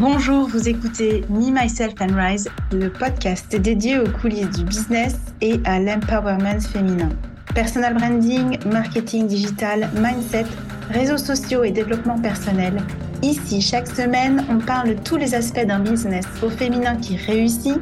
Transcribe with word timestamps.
Bonjour, 0.00 0.46
vous 0.46 0.68
écoutez 0.68 1.24
Me, 1.28 1.50
Myself 1.50 1.94
and 2.00 2.14
Rise, 2.14 2.48
le 2.70 2.88
podcast 2.88 3.56
dédié 3.56 3.98
aux 3.98 4.08
coulisses 4.08 4.50
du 4.50 4.62
business 4.62 5.16
et 5.40 5.58
à 5.64 5.80
l'empowerment 5.80 6.60
féminin. 6.60 7.08
Personal 7.52 7.94
branding, 7.94 8.60
marketing 8.72 9.26
digital, 9.26 9.90
mindset, 9.96 10.44
réseaux 10.90 11.16
sociaux 11.16 11.64
et 11.64 11.72
développement 11.72 12.16
personnel. 12.16 12.80
Ici, 13.22 13.60
chaque 13.60 13.88
semaine, 13.88 14.46
on 14.48 14.58
parle 14.58 14.90
de 14.90 15.02
tous 15.02 15.16
les 15.16 15.34
aspects 15.34 15.66
d'un 15.66 15.80
business 15.80 16.26
au 16.44 16.48
féminin 16.48 16.94
qui 16.94 17.16
réussit, 17.16 17.80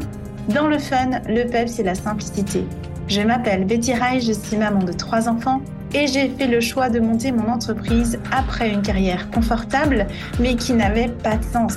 dans 0.48 0.68
le 0.68 0.78
fun, 0.78 1.20
le 1.28 1.44
peps 1.44 1.78
et 1.80 1.82
la 1.82 1.94
simplicité. 1.94 2.64
Je 3.08 3.20
m'appelle 3.20 3.66
Betty 3.66 3.92
Rai, 3.92 4.20
je 4.20 4.32
suis 4.32 4.56
maman 4.56 4.82
de 4.82 4.92
trois 4.94 5.28
enfants 5.28 5.60
et 5.92 6.06
j'ai 6.06 6.30
fait 6.30 6.46
le 6.46 6.62
choix 6.62 6.88
de 6.88 6.98
monter 6.98 7.30
mon 7.30 7.52
entreprise 7.52 8.18
après 8.32 8.70
une 8.70 8.80
carrière 8.80 9.30
confortable 9.30 10.06
mais 10.40 10.56
qui 10.56 10.72
n'avait 10.72 11.08
pas 11.08 11.36
de 11.36 11.44
sens. 11.44 11.76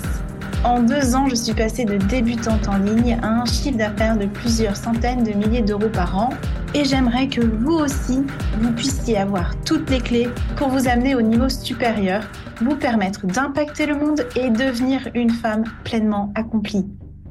En 0.66 0.82
deux 0.82 1.16
ans, 1.16 1.30
je 1.30 1.36
suis 1.36 1.54
passée 1.54 1.86
de 1.86 1.96
débutante 1.96 2.68
en 2.68 2.78
ligne 2.78 3.18
à 3.22 3.30
un 3.30 3.46
chiffre 3.46 3.78
d'affaires 3.78 4.18
de 4.18 4.26
plusieurs 4.26 4.76
centaines 4.76 5.24
de 5.24 5.32
milliers 5.32 5.62
d'euros 5.62 5.88
par 5.88 6.18
an. 6.18 6.32
Et 6.74 6.84
j'aimerais 6.84 7.30
que 7.30 7.40
vous 7.40 7.76
aussi, 7.76 8.26
vous 8.60 8.72
puissiez 8.74 9.18
avoir 9.18 9.54
toutes 9.62 9.90
les 9.90 10.02
clés 10.02 10.28
pour 10.58 10.68
vous 10.68 10.90
amener 10.90 11.16
au 11.16 11.22
niveau 11.22 11.48
supérieur, 11.48 12.24
vous 12.62 12.76
permettre 12.76 13.26
d'impacter 13.26 13.86
le 13.86 13.96
monde 13.96 14.26
et 14.36 14.50
devenir 14.50 15.08
une 15.16 15.30
femme 15.30 15.64
pleinement 15.86 16.34
accomplie. 16.36 16.86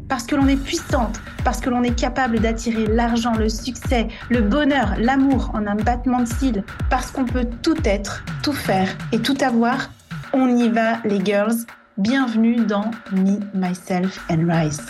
Parce 0.09 0.25
que 0.25 0.35
l'on 0.35 0.49
est 0.49 0.57
puissante, 0.57 1.21
parce 1.45 1.61
que 1.61 1.69
l'on 1.69 1.83
est 1.83 1.95
capable 1.95 2.41
d'attirer 2.41 2.87
l'argent, 2.87 3.35
le 3.35 3.51
succès, 3.51 4.09
le 4.31 4.41
bonheur, 4.41 4.95
l'amour 4.99 5.51
en 5.53 5.67
un 5.67 5.77
battement 5.77 6.21
de 6.21 6.29
cils, 6.29 6.65
parce 6.89 7.11
qu'on 7.11 7.27
peut 7.27 7.47
tout 7.63 7.77
être, 7.85 8.25
tout 8.43 8.55
faire 8.55 8.89
et 9.13 9.19
tout 9.19 9.37
avoir, 9.43 9.91
on 10.33 10.49
y 10.57 10.71
va 10.71 11.03
les 11.05 11.23
girls 11.23 11.67
Bienvenue 11.99 12.65
dans 12.65 12.93
Me, 13.11 13.41
Myself 13.55 14.25
and 14.31 14.47
Rise. 14.49 14.81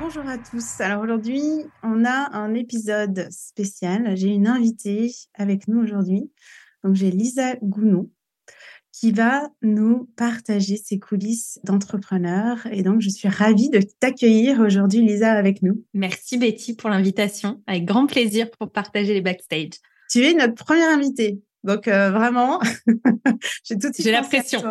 Bonjour 0.00 0.26
à 0.26 0.38
tous. 0.38 0.80
Alors 0.80 1.02
aujourd'hui, 1.02 1.42
on 1.82 2.06
a 2.06 2.34
un 2.34 2.54
épisode 2.54 3.28
spécial. 3.30 4.16
J'ai 4.16 4.28
une 4.28 4.46
invitée 4.46 5.12
avec 5.34 5.68
nous 5.68 5.78
aujourd'hui. 5.78 6.30
Donc 6.84 6.94
j'ai 6.94 7.10
Lisa 7.10 7.56
Gounod 7.62 8.08
qui 8.92 9.12
va 9.12 9.50
nous 9.60 10.08
partager 10.16 10.78
ses 10.78 10.98
coulisses 10.98 11.60
d'entrepreneur. 11.64 12.66
Et 12.72 12.82
donc, 12.82 13.02
je 13.02 13.10
suis 13.10 13.28
ravie 13.28 13.68
de 13.68 13.80
t'accueillir 14.00 14.60
aujourd'hui, 14.60 15.02
Lisa, 15.02 15.32
avec 15.32 15.60
nous. 15.60 15.84
Merci 15.92 16.38
Betty 16.38 16.74
pour 16.74 16.88
l'invitation. 16.88 17.62
Avec 17.66 17.84
grand 17.84 18.06
plaisir 18.06 18.50
pour 18.52 18.72
partager 18.72 19.12
les 19.12 19.20
backstage. 19.20 19.72
Tu 20.08 20.24
es 20.24 20.32
notre 20.32 20.54
première 20.54 20.88
invitée. 20.88 21.42
Donc 21.66 21.88
euh, 21.88 22.10
vraiment, 22.12 22.60
j'ai 23.64 23.76
tout 23.76 23.88
de 23.88 23.94
suite. 23.94 24.06
J'ai 24.06 24.12
la 24.12 24.22
pression. 24.22 24.62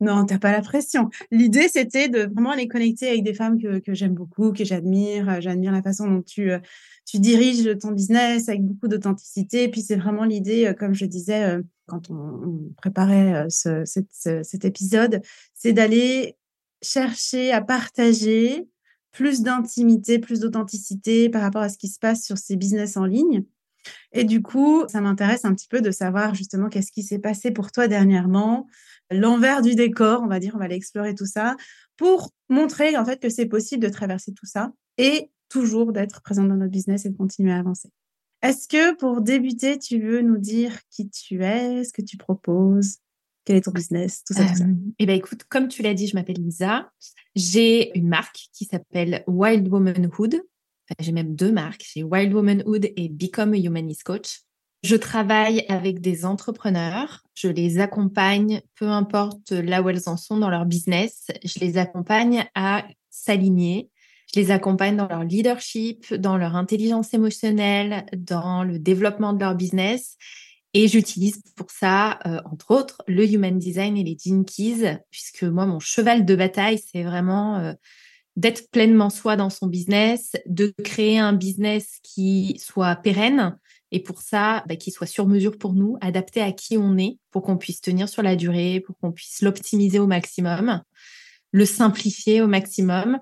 Non, 0.00 0.26
t'as 0.26 0.40
pas 0.40 0.50
la 0.50 0.62
pression. 0.62 1.08
L'idée, 1.30 1.68
c'était 1.68 2.08
de 2.08 2.22
vraiment 2.22 2.50
aller 2.50 2.66
connecter 2.66 3.08
avec 3.08 3.22
des 3.22 3.34
femmes 3.34 3.56
que, 3.62 3.78
que 3.78 3.94
j'aime 3.94 4.14
beaucoup, 4.14 4.52
que 4.52 4.64
j'admire. 4.64 5.28
Euh, 5.28 5.40
j'admire 5.40 5.70
la 5.70 5.80
façon 5.80 6.08
dont 6.08 6.22
tu 6.22 6.50
euh, 6.50 6.58
tu 7.06 7.20
diriges 7.20 7.78
ton 7.78 7.92
business 7.92 8.48
avec 8.48 8.64
beaucoup 8.64 8.88
d'authenticité. 8.88 9.62
Et 9.62 9.68
puis 9.70 9.80
c'est 9.80 9.94
vraiment 9.94 10.24
l'idée, 10.24 10.74
comme 10.76 10.94
je 10.94 11.04
disais 11.04 11.58
quand 11.86 12.10
on, 12.10 12.72
préparait 12.78 13.46
ce, 13.50 13.84
cet 13.84 14.64
épisode, 14.64 15.20
c'est 15.54 15.74
d'aller 15.74 16.38
chercher 16.82 17.52
à 17.52 17.60
partager 17.60 18.66
plus 19.12 19.42
d'intimité, 19.42 20.18
plus 20.18 20.40
d'authenticité 20.40 21.28
par 21.28 21.42
rapport 21.42 21.60
à 21.60 21.68
ce 21.68 21.76
qui 21.76 21.88
se 21.88 21.98
passe 21.98 22.24
sur 22.24 22.38
ces 22.38 22.56
business 22.56 22.96
en 22.96 23.04
ligne 23.04 23.44
et 24.12 24.24
du 24.24 24.42
coup, 24.42 24.84
ça 24.88 25.00
m'intéresse 25.00 25.44
un 25.44 25.54
petit 25.54 25.68
peu 25.68 25.80
de 25.80 25.90
savoir 25.90 26.34
justement 26.34 26.68
qu'est-ce 26.68 26.92
qui 26.92 27.02
s'est 27.02 27.18
passé 27.18 27.50
pour 27.50 27.72
toi 27.72 27.88
dernièrement, 27.88 28.66
l'envers 29.10 29.62
du 29.62 29.74
décor, 29.74 30.22
on 30.22 30.28
va 30.28 30.40
dire, 30.40 30.52
on 30.54 30.58
va 30.58 30.64
aller 30.64 30.76
explorer 30.76 31.14
tout 31.14 31.26
ça 31.26 31.56
pour 31.96 32.32
montrer 32.48 32.96
en 32.96 33.04
fait 33.04 33.20
que 33.20 33.28
c'est 33.28 33.46
possible 33.46 33.82
de 33.82 33.88
traverser 33.88 34.32
tout 34.32 34.46
ça 34.46 34.72
et 34.98 35.30
toujours 35.48 35.92
d'être 35.92 36.22
présent 36.22 36.44
dans 36.44 36.56
notre 36.56 36.72
business 36.72 37.04
et 37.06 37.10
de 37.10 37.16
continuer 37.16 37.52
à 37.52 37.58
avancer. 37.58 37.90
Est-ce 38.42 38.68
que 38.68 38.94
pour 38.96 39.22
débuter, 39.22 39.78
tu 39.78 40.00
veux 40.00 40.20
nous 40.20 40.38
dire 40.38 40.78
qui 40.90 41.08
tu 41.08 41.42
es, 41.42 41.84
ce 41.84 41.92
que 41.92 42.02
tu 42.02 42.16
proposes, 42.16 42.98
quel 43.44 43.56
est 43.56 43.62
ton 43.62 43.70
business, 43.70 44.22
tout 44.24 44.34
ça, 44.34 44.44
tout 44.46 44.56
ça? 44.56 44.64
Euh, 44.64 44.74
Eh 44.98 45.06
bien, 45.06 45.14
écoute, 45.14 45.44
comme 45.48 45.68
tu 45.68 45.82
l'as 45.82 45.94
dit, 45.94 46.06
je 46.06 46.14
m'appelle 46.14 46.36
Lisa. 46.36 46.90
J'ai 47.34 47.96
une 47.96 48.08
marque 48.08 48.48
qui 48.52 48.64
s'appelle 48.64 49.22
Wild 49.26 49.68
Womanhood 49.68 50.42
j'ai 50.98 51.12
même 51.12 51.34
deux 51.34 51.52
marques, 51.52 51.84
j'ai 51.92 52.02
Wild 52.02 52.32
Womanhood 52.32 52.90
et 52.96 53.08
Become 53.08 53.54
a 53.54 53.58
Humanist 53.58 54.02
Coach. 54.02 54.40
Je 54.82 54.96
travaille 54.96 55.64
avec 55.68 56.02
des 56.02 56.26
entrepreneurs, 56.26 57.22
je 57.34 57.48
les 57.48 57.78
accompagne, 57.78 58.60
peu 58.74 58.88
importe 58.88 59.52
là 59.52 59.80
où 59.80 59.88
elles 59.88 60.02
en 60.08 60.18
sont 60.18 60.36
dans 60.36 60.50
leur 60.50 60.66
business, 60.66 61.28
je 61.42 61.58
les 61.60 61.78
accompagne 61.78 62.44
à 62.54 62.84
s'aligner, 63.08 63.88
je 64.34 64.40
les 64.40 64.50
accompagne 64.50 64.96
dans 64.96 65.08
leur 65.08 65.24
leadership, 65.24 66.12
dans 66.12 66.36
leur 66.36 66.54
intelligence 66.54 67.14
émotionnelle, 67.14 68.04
dans 68.14 68.62
le 68.62 68.78
développement 68.78 69.32
de 69.32 69.40
leur 69.40 69.54
business. 69.54 70.18
Et 70.74 70.88
j'utilise 70.88 71.40
pour 71.56 71.70
ça, 71.70 72.18
euh, 72.26 72.40
entre 72.44 72.72
autres, 72.72 72.98
le 73.06 73.26
Human 73.30 73.56
Design 73.56 73.96
et 73.96 74.02
les 74.02 74.18
Gene 74.22 74.44
Keys, 74.44 74.98
puisque 75.10 75.44
moi, 75.44 75.66
mon 75.66 75.78
cheval 75.78 76.24
de 76.24 76.34
bataille, 76.34 76.78
c'est 76.92 77.04
vraiment 77.04 77.56
euh, 77.58 77.72
d'être 78.36 78.70
pleinement 78.70 79.10
soi 79.10 79.36
dans 79.36 79.50
son 79.50 79.66
business, 79.66 80.32
de 80.46 80.74
créer 80.82 81.18
un 81.18 81.32
business 81.32 81.98
qui 82.02 82.56
soit 82.58 82.96
pérenne 82.96 83.56
et 83.92 84.00
pour 84.00 84.22
ça, 84.22 84.64
bah, 84.68 84.74
qui 84.74 84.90
soit 84.90 85.06
sur 85.06 85.26
mesure 85.28 85.56
pour 85.56 85.72
nous, 85.72 85.96
adapté 86.00 86.40
à 86.40 86.50
qui 86.50 86.76
on 86.76 86.98
est, 86.98 87.18
pour 87.30 87.42
qu'on 87.42 87.56
puisse 87.56 87.80
tenir 87.80 88.08
sur 88.08 88.22
la 88.22 88.34
durée, 88.34 88.82
pour 88.84 88.98
qu'on 88.98 89.12
puisse 89.12 89.40
l'optimiser 89.40 90.00
au 90.00 90.08
maximum, 90.08 90.82
le 91.52 91.64
simplifier 91.64 92.42
au 92.42 92.48
maximum. 92.48 93.20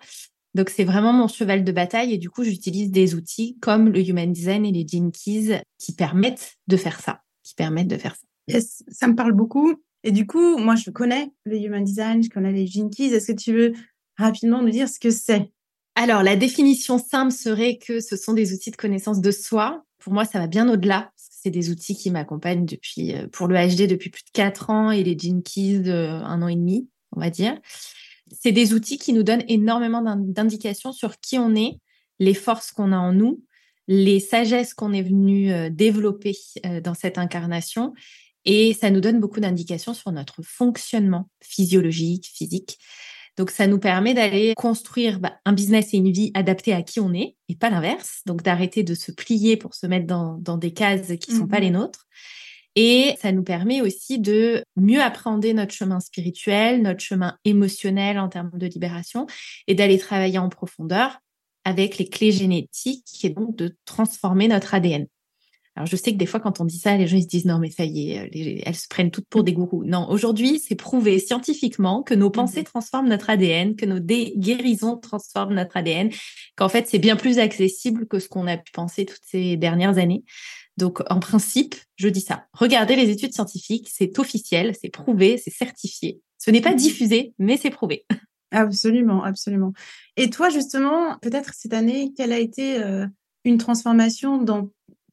Donc 0.54 0.70
c'est 0.70 0.84
vraiment 0.84 1.12
mon 1.12 1.28
cheval 1.28 1.64
de 1.64 1.72
bataille 1.72 2.14
et 2.14 2.18
du 2.18 2.30
coup 2.30 2.44
j'utilise 2.44 2.90
des 2.90 3.14
outils 3.14 3.58
comme 3.60 3.90
le 3.90 4.00
Human 4.00 4.32
Design 4.32 4.64
et 4.64 4.72
les 4.72 4.86
Gene 4.86 5.12
Keys 5.12 5.62
qui 5.78 5.92
permettent 5.92 6.56
de 6.68 6.76
faire 6.78 7.00
ça, 7.00 7.20
qui 7.42 7.54
permettent 7.54 7.88
de 7.88 7.98
faire 7.98 8.16
ça. 8.16 8.26
Yes, 8.48 8.82
ça 8.88 9.08
me 9.08 9.14
parle 9.14 9.32
beaucoup. 9.32 9.74
Et 10.04 10.10
du 10.10 10.26
coup, 10.26 10.58
moi 10.58 10.74
je 10.74 10.90
connais 10.90 11.30
le 11.44 11.58
Human 11.58 11.84
Design, 11.84 12.22
je 12.22 12.30
connais 12.30 12.52
les 12.52 12.66
Gene 12.66 12.90
Keys. 12.90 13.14
Est-ce 13.14 13.32
que 13.32 13.38
tu 13.38 13.52
veux 13.52 13.72
rapidement 14.22 14.62
nous 14.62 14.71
dire 14.71 14.88
ce 14.88 14.99
que 14.99 15.10
c'est 15.10 15.50
Alors, 15.94 16.22
la 16.22 16.37
définition 16.37 16.99
simple 16.99 17.33
serait 17.33 17.78
que 17.78 18.00
ce 18.00 18.16
sont 18.16 18.33
des 18.33 18.53
outils 18.53 18.71
de 18.71 18.77
connaissance 18.77 19.21
de 19.21 19.31
soi. 19.31 19.84
Pour 19.99 20.12
moi, 20.12 20.25
ça 20.25 20.38
va 20.38 20.47
bien 20.47 20.69
au-delà. 20.69 21.12
C'est 21.16 21.50
des 21.50 21.71
outils 21.71 21.97
qui 21.97 22.10
m'accompagnent 22.10 22.65
depuis, 22.65 23.15
euh, 23.15 23.27
pour 23.28 23.49
le 23.49 23.56
HD 23.56 23.88
depuis 23.88 24.10
plus 24.10 24.25
de 24.25 24.31
quatre 24.33 24.71
ans 24.71 24.91
et 24.91 25.03
les 25.03 25.19
Jinkies 25.19 25.81
de 25.81 25.93
un 25.93 26.43
an 26.43 26.49
et 26.49 26.56
demi, 26.56 26.88
on 27.15 27.21
va 27.21 27.31
dire. 27.31 27.59
C'est 28.33 28.53
des 28.53 28.72
outils 28.72 28.99
qui 28.99 29.12
nous 29.12 29.22
donnent 29.22 29.44
énormément 29.49 30.03
d'indications 30.16 30.93
sur 30.93 31.21
qui 31.21 31.39
on 31.39 31.54
est, 31.54 31.78
les 32.19 32.34
forces 32.34 32.71
qu'on 32.71 32.93
a 32.93 32.97
en 32.97 33.12
nous, 33.12 33.43
les 33.89 34.21
sagesses 34.21 34.75
qu'on 34.75 34.93
est 34.93 35.03
venu 35.03 35.53
euh, 35.53 35.69
développer 35.69 36.37
euh, 36.65 36.81
dans 36.81 36.94
cette 36.94 37.19
incarnation. 37.19 37.93
Et 38.44 38.75
ça 38.75 38.91
nous 38.91 39.00
donne 39.00 39.21
beaucoup 39.21 39.41
d'indications 39.41 39.94
sur 39.94 40.10
notre 40.12 40.43
fonctionnement 40.43 41.28
physiologique, 41.43 42.31
physique. 42.34 42.78
Donc, 43.37 43.50
ça 43.50 43.66
nous 43.66 43.78
permet 43.78 44.15
d'aller 44.15 44.54
construire 44.56 45.20
bah, 45.20 45.34
un 45.44 45.53
business 45.53 45.94
et 45.94 45.97
une 45.97 46.10
vie 46.10 46.31
adaptée 46.34 46.72
à 46.72 46.82
qui 46.82 47.00
on 47.00 47.15
est 47.15 47.37
et 47.48 47.56
pas 47.56 47.70
l'inverse. 47.70 48.20
Donc, 48.26 48.43
d'arrêter 48.43 48.82
de 48.82 48.94
se 48.94 49.10
plier 49.10 49.56
pour 49.56 49.75
se 49.75 49.87
mettre 49.87 50.06
dans, 50.06 50.59
des 50.59 50.72
cases 50.72 51.12
qui 51.20 51.32
ne 51.32 51.38
sont 51.38 51.47
pas 51.47 51.59
mmh 51.59 51.62
les 51.62 51.71
nôtres. 51.71 52.06
Et 52.75 53.16
ça 53.21 53.32
nous 53.32 53.42
permet 53.42 53.81
aussi 53.81 54.19
de 54.19 54.65
mieux 54.76 55.03
appréhender 55.03 55.53
notre 55.53 55.75
chemin 55.75 56.00
spirituel, 56.00 56.82
notre 56.82 57.00
chemin 57.00 57.37
émotionnel 57.44 58.19
en 58.19 58.28
termes 58.28 58.50
de 58.54 58.66
libération 58.66 59.26
et 59.66 59.75
d'aller 59.75 59.98
travailler 59.98 60.38
en 60.38 60.48
profondeur 60.48 61.19
avec 61.65 61.98
les 61.98 62.09
clés 62.09 62.32
génétiques 62.32 63.25
et 63.25 63.31
donc 63.31 63.56
de 63.56 63.76
transformer 63.84 64.48
notre 64.48 64.75
ADN. 64.75 65.06
Alors, 65.75 65.87
je 65.87 65.97
sais 65.97 66.12
que 66.12 66.19
des 66.19 66.27
fois, 66.27 66.38
quand 66.38 66.60
on 66.60 66.66
dit 66.66 66.78
ça, 66.78 66.97
les 66.97 67.06
gens 67.06 67.16
ils 67.16 67.22
se 67.22 67.28
disent 67.28 67.47
non, 67.47 67.59
mais 67.59 67.71
ça 67.71 67.84
y 67.84 68.10
est, 68.10 68.19
euh, 68.19 68.60
elles 68.65 68.77
se 68.77 68.89
prennent 68.89 69.10
toutes 69.10 69.27
pour 69.28 69.42
des 69.42 69.54
gourous. 69.54 69.84
Non, 69.84 70.07
aujourd'hui, 70.10 70.59
c'est 70.59 70.74
prouvé 70.74 71.19
scientifiquement 71.19 72.03
que 72.03 72.13
nos 72.13 72.28
pensées 72.28 72.63
transforment 72.63 73.09
notre 73.09 73.30
ADN, 73.30 73.74
que 73.74 73.86
nos 73.86 73.98
guérisons 73.98 74.98
transforment 74.98 75.54
notre 75.54 75.78
ADN, 75.78 76.10
qu'en 76.57 76.69
fait, 76.69 76.89
c'est 76.89 76.98
bien 76.98 77.16
plus 77.16 77.39
accessible 77.39 78.07
que 78.07 78.19
ce 78.19 78.28
qu'on 78.28 78.47
a 78.47 78.59
pu 78.59 78.71
penser 78.72 79.07
toutes 79.07 79.24
ces 79.24 79.57
dernières 79.57 79.97
années. 79.97 80.24
Donc, 80.77 81.01
en 81.10 81.21
principe, 81.21 81.75
je 81.97 82.09
dis 82.09 82.21
ça. 82.21 82.47
Regardez 82.53 82.97
les 82.97 83.10
études 83.10 83.33
scientifiques, 83.33 83.89
c'est 83.91 84.18
officiel, 84.18 84.75
c'est 84.78 84.91
prouvé, 84.91 85.39
c'est 85.39 85.53
certifié. 85.53 86.21
Ce 86.39 86.51
n'est 86.51 86.60
pas 86.60 86.72
mmh 86.72 86.77
diffusé, 86.77 87.34
mais 87.39 87.57
c'est 87.57 87.71
prouvé. 87.71 88.04
Absolument, 88.51 89.25
absolument. 89.25 89.72
Et 90.18 90.28
toi, 90.28 90.51
justement, 90.51 91.16
peut-être 91.22 91.54
cette 91.54 91.72
année, 91.72 92.13
quelle 92.15 92.33
a 92.33 92.39
été 92.39 92.83
euh, 92.83 93.07
une 93.45 93.57
transformation 93.57 94.36
dans 94.36 94.68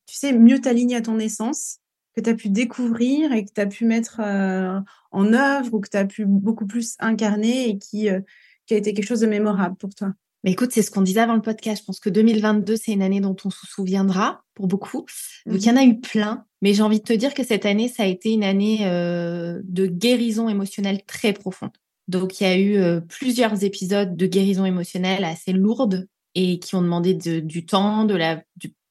tu 0.09 0.15
sais, 0.15 0.33
mieux 0.33 0.59
t'aligner 0.59 0.97
à 0.97 1.01
ton 1.01 1.19
essence, 1.19 1.77
que 2.15 2.21
tu 2.21 2.29
as 2.29 2.35
pu 2.35 2.49
découvrir 2.49 3.31
et 3.31 3.45
que 3.45 3.51
tu 3.53 3.61
as 3.61 3.67
pu 3.67 3.85
mettre 3.85 4.19
euh, 4.19 4.79
en 5.11 5.33
œuvre 5.33 5.73
ou 5.73 5.79
que 5.79 5.89
tu 5.89 5.97
as 5.97 6.05
pu 6.05 6.25
beaucoup 6.25 6.65
plus 6.65 6.95
incarner 6.99 7.69
et 7.69 7.77
qui, 7.77 8.09
euh, 8.09 8.19
qui 8.65 8.73
a 8.73 8.77
été 8.77 8.93
quelque 8.93 9.07
chose 9.07 9.21
de 9.21 9.27
mémorable 9.27 9.75
pour 9.75 9.93
toi 9.93 10.13
mais 10.43 10.51
écoute, 10.51 10.71
c'est 10.71 10.81
ce 10.81 10.91
qu'on 10.91 11.01
disait 11.01 11.19
avant 11.19 11.35
le 11.35 11.41
podcast. 11.41 11.81
Je 11.81 11.85
pense 11.85 11.99
que 11.99 12.09
2022, 12.09 12.77
c'est 12.77 12.93
une 12.93 13.01
année 13.01 13.19
dont 13.19 13.35
on 13.43 13.49
se 13.49 13.67
souviendra 13.67 14.43
pour 14.53 14.67
beaucoup. 14.67 15.05
Donc, 15.45 15.57
il 15.57 15.65
y 15.65 15.71
en 15.71 15.75
a 15.75 15.83
eu 15.83 15.99
plein. 15.99 16.45
Mais 16.61 16.73
j'ai 16.73 16.81
envie 16.81 16.99
de 16.99 17.03
te 17.03 17.13
dire 17.13 17.33
que 17.33 17.43
cette 17.43 17.65
année, 17.65 17.89
ça 17.89 18.03
a 18.03 18.05
été 18.05 18.31
une 18.31 18.43
année 18.43 18.79
euh, 18.83 19.59
de 19.63 19.85
guérison 19.85 20.47
émotionnelle 20.47 21.03
très 21.05 21.33
profonde. 21.33 21.71
Donc, 22.07 22.39
il 22.39 22.43
y 22.45 22.47
a 22.47 22.57
eu 22.57 22.77
euh, 22.77 23.01
plusieurs 23.01 23.63
épisodes 23.63 24.15
de 24.15 24.25
guérison 24.27 24.65
émotionnelle 24.65 25.25
assez 25.25 25.51
lourdes 25.51 26.07
et 26.35 26.59
qui 26.59 26.75
ont 26.75 26.81
demandé 26.81 27.13
du 27.13 27.65
temps, 27.65 28.05
de 28.05 28.15
la 28.15 28.41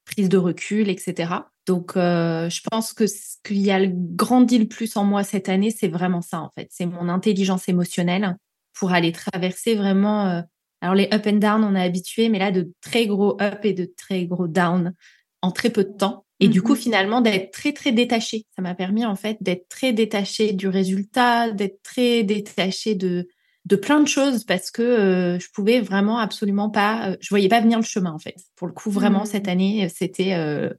prise 0.09 0.29
de 0.29 0.37
recul, 0.37 0.89
etc. 0.89 1.33
Donc, 1.67 1.95
euh, 1.95 2.49
je 2.49 2.61
pense 2.69 2.93
que 2.93 3.07
ce 3.07 3.35
qu'il 3.43 3.59
y 3.59 3.71
a 3.71 3.85
grandi 3.85 4.57
le 4.57 4.67
plus 4.67 4.95
en 4.97 5.03
moi 5.03 5.23
cette 5.23 5.49
année, 5.49 5.71
c'est 5.71 5.87
vraiment 5.87 6.21
ça, 6.21 6.41
en 6.41 6.49
fait. 6.57 6.67
C'est 6.71 6.85
mon 6.85 7.09
intelligence 7.09 7.69
émotionnelle 7.69 8.35
pour 8.73 8.91
aller 8.91 9.11
traverser 9.11 9.75
vraiment. 9.75 10.43
alors, 10.81 10.95
les 10.95 11.09
up 11.13 11.27
and 11.27 11.37
down, 11.37 11.63
on 11.63 11.75
est 11.75 11.83
habitué, 11.83 12.29
mais 12.29 12.39
là, 12.39 12.51
de 12.51 12.71
très 12.81 13.05
gros 13.07 13.39
up 13.41 13.59
et 13.63 13.73
de 13.73 13.91
très 13.97 14.25
gros 14.25 14.47
down 14.47 14.93
en 15.41 15.51
très 15.51 15.69
peu 15.69 15.83
de 15.83 15.93
temps. 15.93 16.25
Et 16.39 16.47
du 16.47 16.61
coup, 16.61 16.73
mmh 16.73 16.77
finalement, 16.77 17.21
d'être 17.21 17.51
très, 17.51 17.73
très 17.73 17.91
détaché. 17.91 18.45
Ça 18.55 18.61
m'a 18.61 18.73
permis, 18.73 19.05
en 19.05 19.15
fait, 19.15 19.37
d'être 19.41 19.67
très 19.67 19.91
détaché 19.91 20.53
du 20.53 20.67
résultat, 20.67 21.51
d'être 21.51 21.81
très 21.83 22.23
détaché 22.23 22.95
de, 22.95 23.27
de 23.69 23.75
plein 23.75 24.01
de 24.01 24.07
choses 24.07 24.43
parce 24.43 24.71
que 24.71 24.81
euh, 24.81 25.39
je 25.39 25.47
pouvais 25.53 25.79
vraiment 25.79 26.17
absolument 26.17 26.71
pas, 26.71 27.11
euh, 27.11 27.17
je 27.21 27.29
voyais 27.29 27.47
pas 27.47 27.61
venir 27.61 27.77
le 27.77 27.85
chemin, 27.85 28.11
en 28.11 28.17
fait. 28.17 28.35
Pour 28.55 28.67
le 28.67 28.73
coup, 28.73 28.89
vraiment, 28.89 29.25
cette 29.25 29.45
mmh. 29.45 29.49
année, 29.49 29.89
c'était 29.89 30.33
euh, 30.33 30.73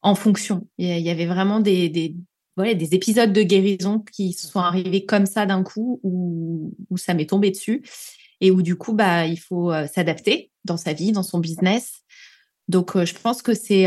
en 0.00 0.14
fonction. 0.14 0.66
Il 0.78 0.98
y 0.98 1.10
avait 1.10 1.26
vraiment 1.26 1.60
des, 1.60 1.90
des, 1.90 2.16
des 2.56 2.94
épisodes 2.94 3.34
de 3.34 3.42
guérison 3.42 4.02
qui 4.12 4.32
sont 4.32 4.60
arrivés 4.60 5.04
comme 5.04 5.26
ça 5.26 5.44
d'un 5.44 5.62
coup 5.62 6.00
où, 6.02 6.74
où 6.88 6.96
ça 6.96 7.12
m'est 7.12 7.28
tombé 7.28 7.50
dessus 7.50 7.82
et 8.40 8.50
où, 8.50 8.62
du 8.62 8.76
coup, 8.76 8.94
bah, 8.94 9.26
il 9.26 9.38
faut 9.38 9.70
s'adapter 9.86 10.50
dans 10.64 10.76
sa 10.76 10.94
vie, 10.94 11.12
dans 11.12 11.22
son 11.22 11.38
business. 11.38 12.00
Donc, 12.66 12.96
je 12.96 13.14
pense 13.14 13.42
que 13.42 13.54
c'est 13.54 13.86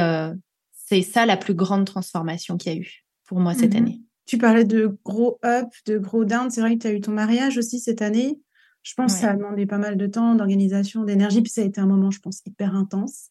c'est 0.73 1.01
ça 1.01 1.25
la 1.25 1.35
plus 1.35 1.55
grande 1.55 1.85
transformation 1.85 2.55
qu'il 2.55 2.71
y 2.71 2.75
a 2.75 2.79
eu 2.79 3.03
pour 3.25 3.39
moi 3.39 3.53
cette 3.53 3.73
mhm. 3.73 3.77
année. 3.77 4.01
Tu 4.25 4.37
parlais 4.37 4.63
de 4.63 4.97
gros 5.05 5.39
up, 5.45 5.67
de 5.85 5.97
gros 5.97 6.25
down. 6.25 6.49
C'est 6.49 6.61
vrai 6.61 6.75
que 6.75 6.81
tu 6.81 6.87
as 6.87 6.93
eu 6.93 7.01
ton 7.01 7.11
mariage 7.11 7.57
aussi 7.57 7.79
cette 7.79 8.01
année. 8.01 8.39
Je 8.83 8.93
pense 8.93 9.15
que 9.15 9.21
ça 9.21 9.31
a 9.31 9.35
demandé 9.35 9.65
pas 9.65 9.79
mal 9.79 9.97
de 9.97 10.05
temps, 10.05 10.35
d'organisation, 10.35 11.03
d'énergie. 11.03 11.41
Puis 11.41 11.51
ça 11.51 11.61
a 11.61 11.63
été 11.63 11.81
un 11.81 11.87
moment, 11.87 12.11
je 12.11 12.19
pense, 12.19 12.41
hyper 12.45 12.75
intense. 12.75 13.29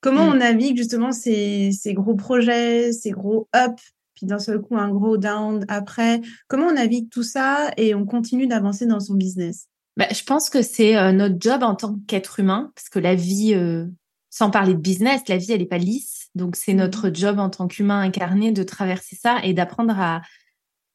Comment 0.00 0.26
mm. 0.26 0.30
on 0.30 0.34
navigue 0.36 0.76
justement 0.76 1.12
ces, 1.12 1.70
ces, 1.72 1.94
gros 1.94 2.14
projets, 2.14 2.92
ces 2.92 3.10
gros 3.10 3.48
up, 3.54 3.72
puis 4.14 4.26
d'un 4.26 4.38
seul 4.38 4.60
coup 4.60 4.76
un 4.76 4.88
gros 4.90 5.16
down 5.16 5.64
après? 5.68 6.20
Comment 6.48 6.68
on 6.68 6.74
navigue 6.74 7.10
tout 7.10 7.22
ça 7.22 7.70
et 7.76 7.94
on 7.94 8.06
continue 8.06 8.46
d'avancer 8.46 8.86
dans 8.86 9.00
son 9.00 9.14
business? 9.14 9.68
Bah, 9.96 10.06
Je 10.10 10.22
pense 10.24 10.50
que 10.50 10.62
c'est 10.62 10.96
euh, 10.96 11.12
notre 11.12 11.36
job 11.38 11.62
en 11.62 11.74
tant 11.74 11.98
qu'être 12.06 12.40
humain, 12.40 12.72
parce 12.74 12.88
que 12.88 12.98
la 12.98 13.14
vie, 13.14 13.54
euh, 13.54 13.86
sans 14.30 14.50
parler 14.50 14.74
de 14.74 14.80
business, 14.80 15.22
la 15.28 15.36
vie, 15.36 15.52
elle 15.52 15.60
n'est 15.60 15.66
pas 15.66 15.78
lisse. 15.78 16.23
Donc, 16.34 16.56
c'est 16.56 16.74
notre 16.74 17.10
job 17.12 17.38
en 17.38 17.50
tant 17.50 17.68
qu'humain 17.68 18.00
incarné 18.00 18.52
de 18.52 18.62
traverser 18.62 19.16
ça 19.16 19.40
et 19.44 19.54
d'apprendre 19.54 19.94
à, 19.98 20.22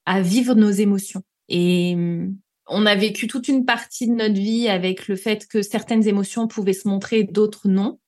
à 0.06 0.22
vivre 0.22 0.56
nos 0.56 0.72
émotions. 0.72 1.24
Et 1.48 1.96
mmh, 1.96 2.38
on 2.68 2.86
a 2.86 2.96
vécu 2.96 3.28
toute 3.28 3.48
une 3.48 3.66
partie 3.66 4.08
de 4.08 4.14
notre 4.14 4.36
vie 4.36 4.68
avec 4.68 5.08
le 5.08 5.16
fait 5.16 5.48
que 5.48 5.62
certaines 5.62 6.08
émotions 6.08 6.48
pouvaient 6.48 6.74
se 6.74 6.88
montrer, 6.88 7.24
d'autres 7.24 7.68
non, 7.68 8.00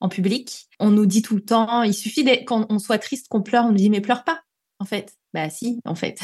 en 0.00 0.08
public. 0.08 0.68
On 0.80 0.90
nous 0.90 1.06
dit 1.06 1.22
tout 1.22 1.34
le 1.34 1.44
temps, 1.44 1.82
il 1.82 1.94
suffit 1.94 2.24
quand 2.44 2.66
on 2.68 2.78
soit 2.78 2.98
triste 2.98 3.28
qu'on 3.28 3.42
pleure, 3.42 3.64
on 3.64 3.70
nous 3.70 3.76
dit 3.76 3.90
mais 3.90 4.00
pleure 4.00 4.24
pas, 4.24 4.42
en 4.78 4.84
fait. 4.84 5.14
Bah 5.32 5.48
si, 5.48 5.80
en 5.86 5.94
fait. 5.94 6.20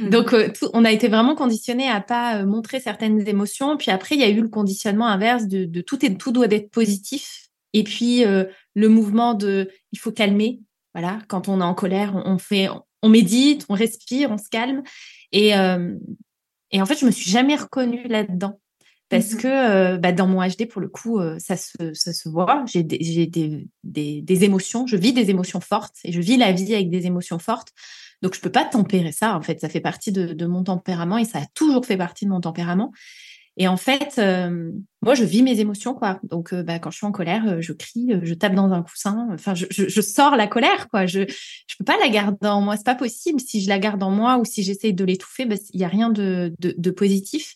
Mmh 0.00 0.10
Donc 0.10 0.34
euh, 0.34 0.52
on 0.74 0.84
a 0.84 0.92
été 0.92 1.08
vraiment 1.08 1.34
conditionné 1.34 1.88
à 1.88 2.00
pas 2.00 2.36
euh, 2.36 2.46
montrer 2.46 2.80
certaines 2.80 3.26
émotions. 3.26 3.76
Puis 3.78 3.90
après, 3.90 4.14
il 4.14 4.20
y 4.20 4.24
a 4.24 4.28
eu 4.28 4.42
le 4.42 4.48
conditionnement 4.48 5.06
inverse 5.06 5.46
de, 5.46 5.64
de 5.64 5.80
tout 5.80 6.04
et 6.04 6.14
tout 6.16 6.32
doit 6.32 6.46
être 6.50 6.70
positif. 6.70 7.50
Et 7.72 7.84
puis 7.84 8.24
euh, 8.24 8.44
le 8.74 8.88
mouvement 8.88 9.34
de 9.34 9.70
il 9.92 9.98
faut 9.98 10.12
calmer. 10.12 10.60
Voilà, 10.94 11.20
quand 11.28 11.48
on 11.48 11.60
est 11.60 11.64
en 11.64 11.74
colère, 11.74 12.20
on, 12.26 12.36
fait, 12.36 12.68
on 13.02 13.08
médite, 13.08 13.64
on 13.70 13.74
respire, 13.74 14.30
on 14.30 14.36
se 14.36 14.50
calme. 14.50 14.82
Et, 15.32 15.56
euh, 15.56 15.94
et 16.70 16.82
en 16.82 16.86
fait, 16.86 16.98
je 16.98 17.06
me 17.06 17.10
suis 17.10 17.30
jamais 17.30 17.56
reconnue 17.56 18.06
là-dedans. 18.08 18.60
Parce 19.08 19.32
mmh 19.32 19.36
que 19.38 19.46
euh, 19.46 19.96
bah, 19.96 20.12
dans 20.12 20.26
mon 20.26 20.46
HD, 20.46 20.68
pour 20.68 20.82
le 20.82 20.88
coup, 20.88 21.18
ça, 21.38 21.56
se, 21.56 21.94
ça 21.94 22.12
se 22.12 22.28
voit. 22.28 22.64
J'ai 22.66 22.82
des, 22.82 22.98
des, 23.26 23.66
des, 23.84 24.20
des, 24.20 24.44
émotions, 24.44 24.86
je 24.86 24.96
vis 24.96 25.14
des 25.14 25.30
émotions 25.30 25.60
fortes 25.60 25.96
et 26.04 26.12
je 26.12 26.20
vis 26.20 26.36
la 26.36 26.52
vie 26.52 26.74
avec 26.74 26.90
des 26.90 27.06
émotions 27.06 27.38
fortes. 27.38 27.72
Donc, 28.20 28.34
je 28.34 28.40
peux 28.40 28.52
pas 28.52 28.64
tempérer 28.66 29.12
ça, 29.12 29.34
en 29.34 29.40
fait. 29.40 29.60
Ça 29.60 29.70
fait 29.70 29.80
partie 29.80 30.12
de, 30.12 30.34
de 30.34 30.46
mon 30.46 30.62
tempérament 30.62 31.16
et 31.16 31.24
ça 31.24 31.38
a 31.38 31.46
toujours 31.54 31.86
fait 31.86 31.96
partie 31.96 32.26
de 32.26 32.30
mon 32.30 32.40
tempérament. 32.40 32.92
Et 33.58 33.68
en 33.68 33.76
fait, 33.76 34.14
euh, 34.18 34.72
moi, 35.02 35.14
je 35.14 35.24
vis 35.24 35.42
mes 35.42 35.60
émotions, 35.60 35.94
quoi. 35.94 36.20
Donc, 36.22 36.52
euh, 36.52 36.62
bah, 36.62 36.78
quand 36.78 36.90
je 36.90 36.96
suis 36.96 37.06
en 37.06 37.12
colère, 37.12 37.46
euh, 37.46 37.60
je 37.60 37.72
crie, 37.72 38.12
je 38.22 38.34
tape 38.34 38.54
dans 38.54 38.72
un 38.72 38.82
coussin. 38.82 39.28
Enfin, 39.32 39.54
je, 39.54 39.66
je, 39.70 39.88
je, 39.88 40.00
sors 40.00 40.36
la 40.36 40.46
colère, 40.46 40.88
quoi. 40.88 41.04
Je 41.04 41.20
je 41.28 41.76
peux 41.78 41.84
pas 41.84 41.98
la 41.98 42.08
garder 42.08 42.48
en 42.48 42.62
moi. 42.62 42.76
C'est 42.76 42.86
pas 42.86 42.94
possible. 42.94 43.40
Si 43.40 43.60
je 43.60 43.68
la 43.68 43.78
garde 43.78 44.02
en 44.02 44.10
moi 44.10 44.38
ou 44.38 44.46
si 44.46 44.62
j'essaye 44.62 44.94
de 44.94 45.04
l'étouffer, 45.04 45.44
bah, 45.44 45.56
il 45.72 45.80
y 45.80 45.84
a 45.84 45.88
rien 45.88 46.08
de, 46.08 46.54
de, 46.60 46.74
de 46.76 46.90
positif. 46.90 47.54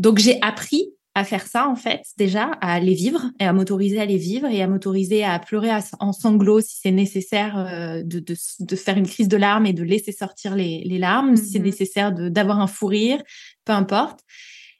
Donc, 0.00 0.18
j'ai 0.18 0.40
appris 0.42 0.88
à 1.14 1.22
faire 1.22 1.46
ça, 1.46 1.68
en 1.68 1.76
fait, 1.76 2.02
déjà, 2.18 2.46
à 2.60 2.80
les 2.80 2.94
vivre 2.94 3.30
et 3.38 3.44
à 3.44 3.52
m'autoriser 3.52 4.00
à 4.00 4.04
les 4.04 4.16
vivre 4.16 4.48
et 4.48 4.62
à 4.62 4.66
m'autoriser 4.66 5.22
à 5.22 5.38
pleurer 5.38 5.70
en 6.00 6.12
sanglots 6.12 6.60
si 6.60 6.78
c'est 6.82 6.90
nécessaire 6.90 8.02
de, 8.04 8.18
de, 8.18 8.34
de, 8.58 8.76
faire 8.76 8.96
une 8.96 9.06
crise 9.06 9.28
de 9.28 9.36
larmes 9.36 9.64
et 9.66 9.72
de 9.72 9.84
laisser 9.84 10.10
sortir 10.10 10.56
les, 10.56 10.82
les 10.84 10.98
larmes, 10.98 11.36
si 11.36 11.52
c'est 11.52 11.60
mmh 11.60 11.62
nécessaire 11.62 12.12
d'avoir 12.12 12.58
un 12.58 12.66
fou 12.66 12.86
rire, 12.86 13.22
peu 13.64 13.72
importe. 13.72 14.24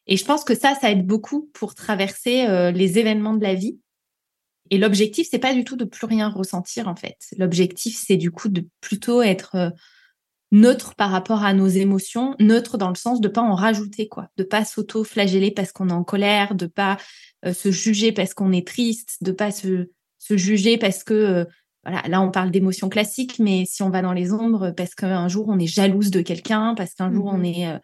Et 0.07 0.17
je 0.17 0.25
pense 0.25 0.45
que 0.45 0.55
ça, 0.55 0.75
ça 0.75 0.91
aide 0.91 1.07
beaucoup 1.07 1.51
pour 1.55 1.75
traverser 1.75 2.47
euh, 2.47 2.71
les 2.71 2.99
événements 2.99 3.35
de 3.35 3.43
la 3.43 3.55
vie. 3.55 3.79
Et 4.71 4.79
l'objectif, 4.79 5.29
c'est 5.31 5.39
pas 5.39 5.55
du 5.55 5.65
tout 5.65 5.77
de 5.77 5.85
plus 5.85 6.07
rien 6.07 6.29
ressentir 6.29 6.89
en 6.89 6.97
fait. 6.97 7.17
L'objectif, 7.39 8.03
c'est 8.07 8.17
du 8.17 8.31
coup 8.31 8.49
de 8.49 8.67
plutôt 8.81 9.23
être 9.23 9.55
euh, 9.55 9.71
neutre 10.53 10.95
par 10.95 11.11
rapport 11.11 11.45
à 11.45 11.53
nos 11.53 11.67
émotions, 11.67 12.35
neutre 12.39 12.79
dans 12.79 12.89
le 12.89 12.95
sens 12.95 13.21
de 13.21 13.29
pas 13.29 13.43
en 13.43 13.55
rajouter 13.55 14.09
quoi, 14.09 14.29
de 14.37 14.45
pas 14.45 14.65
s'auto-flageller 14.65 15.51
parce 15.51 15.73
qu'on 15.73 15.89
est 15.89 15.93
en 15.95 16.05
colère, 16.05 16.55
de 16.55 16.67
pas 16.67 16.97
euh, 17.45 17.53
se 17.53 17.71
juger 17.71 18.13
parce 18.13 18.35
qu'on 18.35 18.53
est 18.53 18.67
triste, 18.67 19.19
de 19.23 19.33
pas 19.33 19.51
se, 19.51 19.91
se 20.19 20.37
juger 20.37 20.79
parce 20.79 21.05
que 21.05 21.47
voilà, 21.85 22.03
là 22.09 22.23
on 22.23 22.31
parle 22.31 22.51
d'émotions 22.51 22.89
classiques, 22.89 23.39
mais 23.39 23.65
si 23.67 23.83
on 23.83 23.91
va 23.91 24.01
dans 24.01 24.15
les 24.15 24.33
ombres 24.33 24.71
parce 24.71 24.95
qu'un 24.95 25.29
jour 25.29 25.47
on 25.49 25.59
est 25.59 25.67
jalouse 25.67 26.11
de 26.11 26.23
quelqu'un, 26.23 26.75
parce 26.75 26.95
qu'un 26.95 27.13
jour 27.13 27.27
on 27.27 27.39
mmh 27.39 27.45
est 27.45 27.81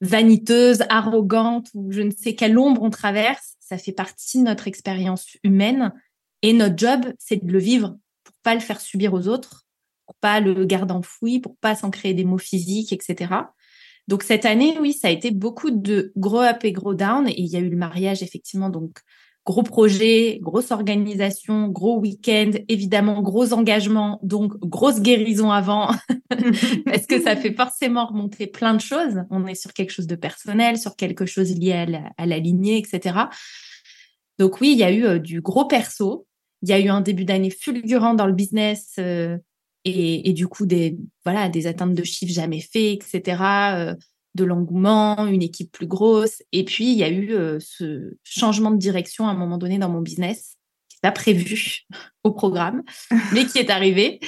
vaniteuse, 0.00 0.82
arrogante 0.88 1.68
ou 1.74 1.92
je 1.92 2.02
ne 2.02 2.10
sais 2.10 2.34
quelle 2.34 2.58
ombre 2.58 2.82
on 2.82 2.90
traverse, 2.90 3.54
ça 3.60 3.78
fait 3.78 3.92
partie 3.92 4.38
de 4.38 4.44
notre 4.44 4.68
expérience 4.68 5.36
humaine 5.42 5.92
et 6.42 6.52
notre 6.52 6.76
job, 6.76 7.00
c'est 7.18 7.44
de 7.44 7.50
le 7.50 7.58
vivre 7.58 7.96
pour 8.22 8.34
pas 8.42 8.54
le 8.54 8.60
faire 8.60 8.80
subir 8.80 9.14
aux 9.14 9.28
autres, 9.28 9.66
pour 10.06 10.14
pas 10.16 10.40
le 10.40 10.64
garder 10.66 10.92
enfoui, 10.92 11.40
pour 11.40 11.56
pas 11.56 11.74
s'en 11.74 11.90
créer 11.90 12.14
des 12.14 12.24
maux 12.24 12.38
physiques, 12.38 12.92
etc. 12.92 13.34
Donc 14.08 14.22
cette 14.22 14.44
année, 14.44 14.76
oui, 14.78 14.92
ça 14.92 15.08
a 15.08 15.10
été 15.10 15.30
beaucoup 15.30 15.70
de 15.70 16.12
gros 16.16 16.42
up 16.42 16.64
et 16.64 16.72
gros 16.72 16.94
down 16.94 17.26
et 17.28 17.40
il 17.40 17.46
y 17.46 17.56
a 17.56 17.60
eu 17.60 17.70
le 17.70 17.76
mariage 17.76 18.22
effectivement 18.22 18.68
donc 18.68 19.00
gros 19.44 19.62
projet, 19.62 20.38
grosse 20.40 20.70
organisation, 20.70 21.68
gros 21.68 21.98
week-end, 21.98 22.52
évidemment 22.68 23.20
gros 23.20 23.52
engagement, 23.52 24.18
donc 24.22 24.56
grosse 24.58 25.00
guérison 25.00 25.50
avant, 25.50 25.90
parce 26.86 27.06
que 27.06 27.20
ça 27.20 27.36
fait 27.40 27.52
forcément 27.52 28.06
remonter 28.06 28.46
plein 28.46 28.74
de 28.74 28.80
choses. 28.80 29.22
On 29.30 29.46
est 29.46 29.54
sur 29.54 29.72
quelque 29.72 29.90
chose 29.90 30.06
de 30.06 30.16
personnel, 30.16 30.78
sur 30.78 30.96
quelque 30.96 31.26
chose 31.26 31.54
lié 31.58 31.72
à 32.16 32.26
la, 32.26 32.38
lignée, 32.38 32.78
etc. 32.78 33.18
Donc 34.38 34.60
oui, 34.60 34.72
il 34.72 34.78
y 34.78 34.84
a 34.84 34.90
eu 34.90 35.04
euh, 35.04 35.18
du 35.18 35.42
gros 35.42 35.66
perso, 35.66 36.26
il 36.62 36.70
y 36.70 36.72
a 36.72 36.80
eu 36.80 36.88
un 36.88 37.02
début 37.02 37.26
d'année 37.26 37.50
fulgurant 37.50 38.14
dans 38.14 38.26
le 38.26 38.32
business 38.32 38.94
euh, 38.98 39.36
et, 39.84 40.32
du 40.32 40.48
coup 40.48 40.64
des 40.64 40.96
voilà 41.26 41.50
des 41.50 41.66
atteintes 41.66 41.94
de 41.94 42.04
chiffres 42.04 42.32
jamais 42.32 42.60
faits, 42.60 43.04
etc 43.04 43.96
de 44.34 44.44
l'engouement, 44.44 45.26
une 45.26 45.42
équipe 45.42 45.70
plus 45.70 45.86
grosse. 45.86 46.42
Et 46.52 46.64
puis, 46.64 46.90
il 46.92 46.98
y 46.98 47.04
a 47.04 47.08
eu 47.08 47.32
euh, 47.32 47.58
ce 47.60 48.16
changement 48.24 48.70
de 48.70 48.76
direction 48.76 49.28
à 49.28 49.30
un 49.30 49.34
moment 49.34 49.58
donné 49.58 49.78
dans 49.78 49.88
mon 49.88 50.00
business 50.00 50.56
qui 50.88 50.96
n'est 50.96 51.08
pas 51.08 51.12
prévu 51.12 51.82
au 52.24 52.32
programme, 52.32 52.82
mais 53.32 53.46
qui 53.46 53.58
est 53.58 53.70
arrivé. 53.70 54.20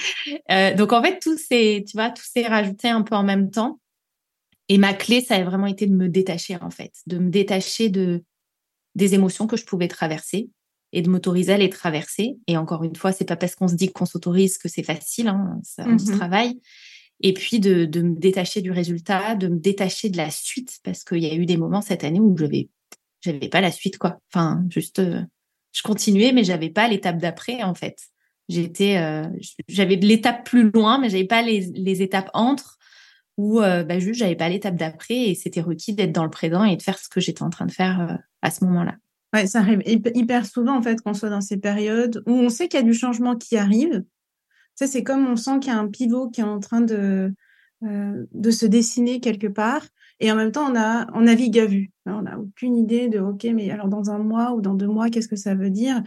Euh, 0.51 0.75
donc, 0.75 0.93
en 0.93 1.03
fait, 1.03 1.19
tout 1.19 1.37
s'est, 1.37 1.85
tu 1.87 1.97
vois, 1.97 2.11
tout 2.11 2.25
s'est 2.25 2.47
rajouté 2.47 2.89
un 2.89 3.03
peu 3.03 3.15
en 3.17 3.25
même 3.25 3.51
temps. 3.51 3.81
Et 4.69 4.79
ma 4.79 4.95
clé, 4.95 5.21
ça 5.21 5.37
a 5.37 5.45
vraiment 5.45 5.67
été 5.67 5.87
de 5.87 5.95
me 5.95 6.09
détacher, 6.09 6.57
en 6.61 6.71
fait, 6.71 6.93
de 7.07 7.19
me 7.19 7.31
détacher 7.31 7.89
de, 7.89 8.25
des 8.95 9.15
émotions 9.15 9.47
que 9.47 9.57
je 9.57 9.65
pouvais 9.65 9.89
traverser 9.89 10.51
et 10.93 11.03
de 11.03 11.11
m'autoriser 11.11 11.53
à 11.53 11.59
les 11.59 11.71
traverser. 11.71 12.37
Et 12.47 12.57
encore 12.57 12.83
une 12.83 12.97
fois, 12.97 13.13
c'est 13.13 13.25
pas 13.25 13.37
parce 13.37 13.55
qu'on 13.55 13.69
se 13.69 13.75
dit 13.75 13.93
qu'on 13.93 14.07
s'autorise 14.07 14.59
que 14.59 14.69
c'est 14.69 14.83
facile, 14.83 15.29
hein, 15.29 15.61
ça, 15.63 15.85
on 15.87 15.99
se 15.99 16.11
mmh 16.11 16.17
travaille 16.17 16.61
et 17.21 17.33
puis 17.33 17.61
de, 17.61 17.85
de, 17.85 18.03
me 18.03 18.19
détacher 18.19 18.61
du 18.61 18.71
résultat, 18.71 19.35
de 19.35 19.49
me 19.49 19.59
détacher 19.59 20.11
de 20.11 20.17
la 20.17 20.31
suite, 20.31 20.79
parce 20.83 21.05
qu'il 21.05 21.19
y 21.19 21.31
a 21.31 21.35
eu 21.35 21.47
des 21.47 21.57
moments 21.57 21.81
cette 21.81 22.05
année 22.05 22.21
où 22.21 22.37
j'avais 22.37 22.69
j'avais 23.23 23.49
pas 23.49 23.61
la 23.61 23.73
suite 23.73 23.99
quoi. 23.99 24.19
Enfin, 24.33 24.65
juste 24.71 24.99
euh, 24.99 25.21
je 25.73 25.83
continuais, 25.83 26.33
mais 26.33 26.45
j'avais 26.45 26.71
pas 26.71 26.89
l'étape 26.89 27.19
d'après 27.19 27.63
en 27.63 27.75
fait. 27.75 27.99
J'étais, 28.49 28.99
euh, 28.99 29.27
l'étape 29.69 30.45
plus 30.45 30.71
loin, 30.71 30.99
mais 30.99 31.11
j'avais 31.11 31.25
pas 31.25 31.43
les, 31.43 31.61
les 31.75 32.03
étapes 32.03 32.31
entre 32.33 32.79
où 33.37 33.61
euh, 33.61 33.83
bah, 33.83 33.99
juste 33.99 34.21
j'avais 34.21 34.37
pas 34.37 34.49
l'étape 34.49 34.77
d'après 34.77 35.31
et 35.31 35.35
c'était 35.35 35.61
requis 35.61 35.93
d'être 35.95 36.13
dans 36.13 36.25
le 36.25 36.31
présent 36.31 36.65
et 36.65 36.77
de 36.77 36.83
faire 36.83 36.99
ce 36.99 37.09
que 37.09 37.21
j'étais 37.21 37.43
en 37.43 37.51
train 37.51 37.67
de 37.67 37.73
faire 37.73 38.19
à 38.43 38.51
ce 38.51 38.65
moment-là. 38.65 38.95
Ouais, 39.35 39.47
ça 39.47 39.59
arrive 39.59 39.83
hyper 39.87 40.47
souvent 40.47 40.79
en 40.79 40.83
fait 40.83 41.01
qu'on 41.03 41.13
soit 41.13 41.29
dans 41.29 41.41
ces 41.41 41.57
périodes 41.57 42.23
où 42.27 42.33
on 42.33 42.49
sait 42.49 42.69
qu'il 42.69 42.79
y 42.79 42.83
a 42.83 42.87
du 42.87 42.95
changement 42.95 43.37
qui 43.37 43.57
arrive, 43.57 44.05
Ça, 44.77 44.87
c'est 44.87 45.03
comme 45.03 45.27
on 45.27 45.37
sent 45.37 45.59
qu'il 45.61 45.73
y 45.73 45.75
a 45.75 45.79
un 45.79 45.89
pivot 45.89 46.29
qui 46.29 46.43
est 46.43 46.45
en 46.45 46.61
train 46.61 46.83
de, 46.83 47.35
euh, 47.83 48.51
se 48.51 48.67
dessiner 48.67 49.21
quelque 49.21 49.49
part. 49.49 49.83
Et 50.21 50.31
en 50.31 50.37
même 50.37 50.53
temps, 50.53 50.71
on, 50.71 50.77
a, 50.77 51.07
on 51.15 51.23
navigue 51.23 51.59
à 51.59 51.67
vue. 51.67 51.91
On 52.07 52.23
n'a 52.23 52.39
aucune 52.39 52.77
idée 52.77 53.09
de, 53.09 53.19
OK, 53.19 53.45
mais 53.55 53.71
alors 53.71 53.89
dans 53.89 54.11
un 54.11 54.19
mois 54.19 54.53
ou 54.53 54.61
dans 54.61 54.75
deux 54.75 54.87
mois, 54.87 55.11
qu'est-ce 55.11 55.29
que 55.29 55.37
ça 55.37 55.55
veut 55.55 55.71
dire? 55.71 56.03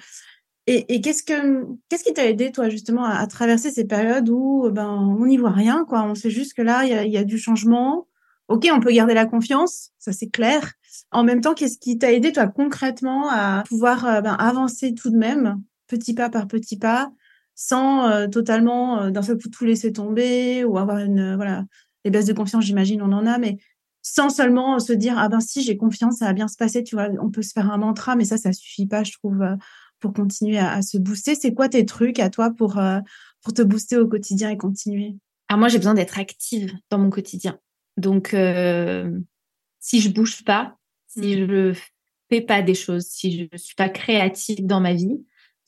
Et, 0.72 1.02
qu'est-ce, 1.02 1.24
que, 1.24 1.66
qu'est-ce 1.90 2.04
qui 2.04 2.14
t'a 2.14 2.28
aidé, 2.28 2.52
toi, 2.52 2.70
justement, 2.70 3.04
à, 3.04 3.26
traverser 3.26 3.72
ces 3.72 3.86
périodes 3.86 4.30
où 4.30 4.70
ben, 4.70 4.88
on 4.88 5.26
n'y 5.26 5.38
voit 5.38 5.50
rien 5.50 5.84
quoi? 5.84 6.04
On 6.04 6.14
sait 6.14 6.30
juste 6.30 6.54
que 6.54 6.62
là, 6.62 6.86
il 6.86 7.12
y 7.12 7.18
a, 7.18 7.24
du 7.24 7.40
changement. 7.40 8.08
OK, 8.50 8.68
on 8.72 8.80
peut 8.80 8.92
garder 8.92 9.16
la 9.16 9.26
confiance, 9.26 9.90
ça 9.98 10.12
c'est 10.12 10.30
clair. 10.30 10.74
En 11.12 11.24
même 11.24 11.42
temps, 11.42 11.56
qu'est-ce 11.56 11.80
qui 11.80 11.98
t'a 11.98 12.14
aidé, 12.14 12.32
toi, 12.32 12.48
concrètement, 12.48 13.30
à 13.32 13.64
pouvoir 13.68 14.06
euh, 14.06 14.22
ben, 14.22 14.34
avancer 14.34 14.94
tout 14.94 15.10
de 15.10 15.18
même, 15.18 15.60
petit 15.88 16.14
pas 16.14 16.30
par 16.30 16.48
petit 16.48 16.78
pas, 16.78 17.12
sans 17.62 18.10
euh, 18.10 18.28
totalement 18.30 19.01
euh, 19.01 19.12
d'un 19.12 19.22
seul 19.22 19.38
coup 19.38 19.50
tout 19.50 19.66
laisser 19.66 19.92
tomber 19.92 20.63
ou 20.63 20.78
avoir 20.78 21.00
une 21.00 21.36
voilà 21.36 21.66
les 22.06 22.10
baisses 22.10 22.25
de 22.28 22.32
confiance 22.32 22.63
j'imagine 22.63 23.01
on 23.01 23.12
en 23.12 23.25
a 23.25 23.38
mais 23.38 23.58
sans 24.01 24.30
seulement 24.30 24.80
se 24.80 24.94
dire 24.94 25.16
ah 25.18 25.28
ben 25.28 25.42
si 25.42 25.62
j'ai 25.62 25.75
confiance 25.75 26.20
ça 26.20 26.28
va 26.28 26.34
bien 26.34 26.48
se 26.48 26.56
passer 26.56 26.86
tu 26.86 26.96
vois 26.96 27.10
on 27.22 27.30
peut 27.30 27.42
se 27.42 27.51
faire 27.51 27.70
un 27.70 27.78
mantra 27.78 28.16
mais 28.16 28.24
ça 28.24 28.38
ça 28.38 28.54
suffit 28.54 28.86
pas 28.86 29.04
je 29.04 29.12
trouve 29.12 29.42
euh, 29.42 29.58
pour 30.00 30.13
continuer 30.13 30.58
à, 30.58 30.82
se 30.82 30.98
booster. 30.98 31.36
C'est 31.36 31.54
quoi 31.54 31.68
tes 31.68 31.86
trucs 31.86 32.20
à 32.20 32.30
toi 32.30 32.51
pour 32.51 32.80
pour 33.42 33.54
te 33.54 33.62
booster 33.62 33.98
au 33.98 34.08
quotidien 34.08 34.50
et 34.50 34.56
continuer? 34.56 35.18
Alors 35.50 35.60
moi 35.60 35.68
j'ai 35.68 35.78
besoin 35.78 35.94
d'être 35.94 36.18
active 36.18 36.72
dans 36.89 37.00
mon 37.00 37.10
quotidien. 37.10 37.60
Donc 37.98 38.30
si 39.82 40.00
je 40.00 40.10
bouge 40.10 40.46
pas 40.46 40.78
si 41.08 41.20
mmh. 41.20 41.48
je 41.50 41.80
fais 42.30 42.39
pas 42.39 42.62
des 42.62 42.75
choses 42.75 43.08
si 43.08 43.50
je 43.51 43.58
suis 43.58 43.75
pas 43.75 43.89
créative 43.89 44.66
dans 44.66 44.80
ma 44.80 44.94
vie 44.94 45.20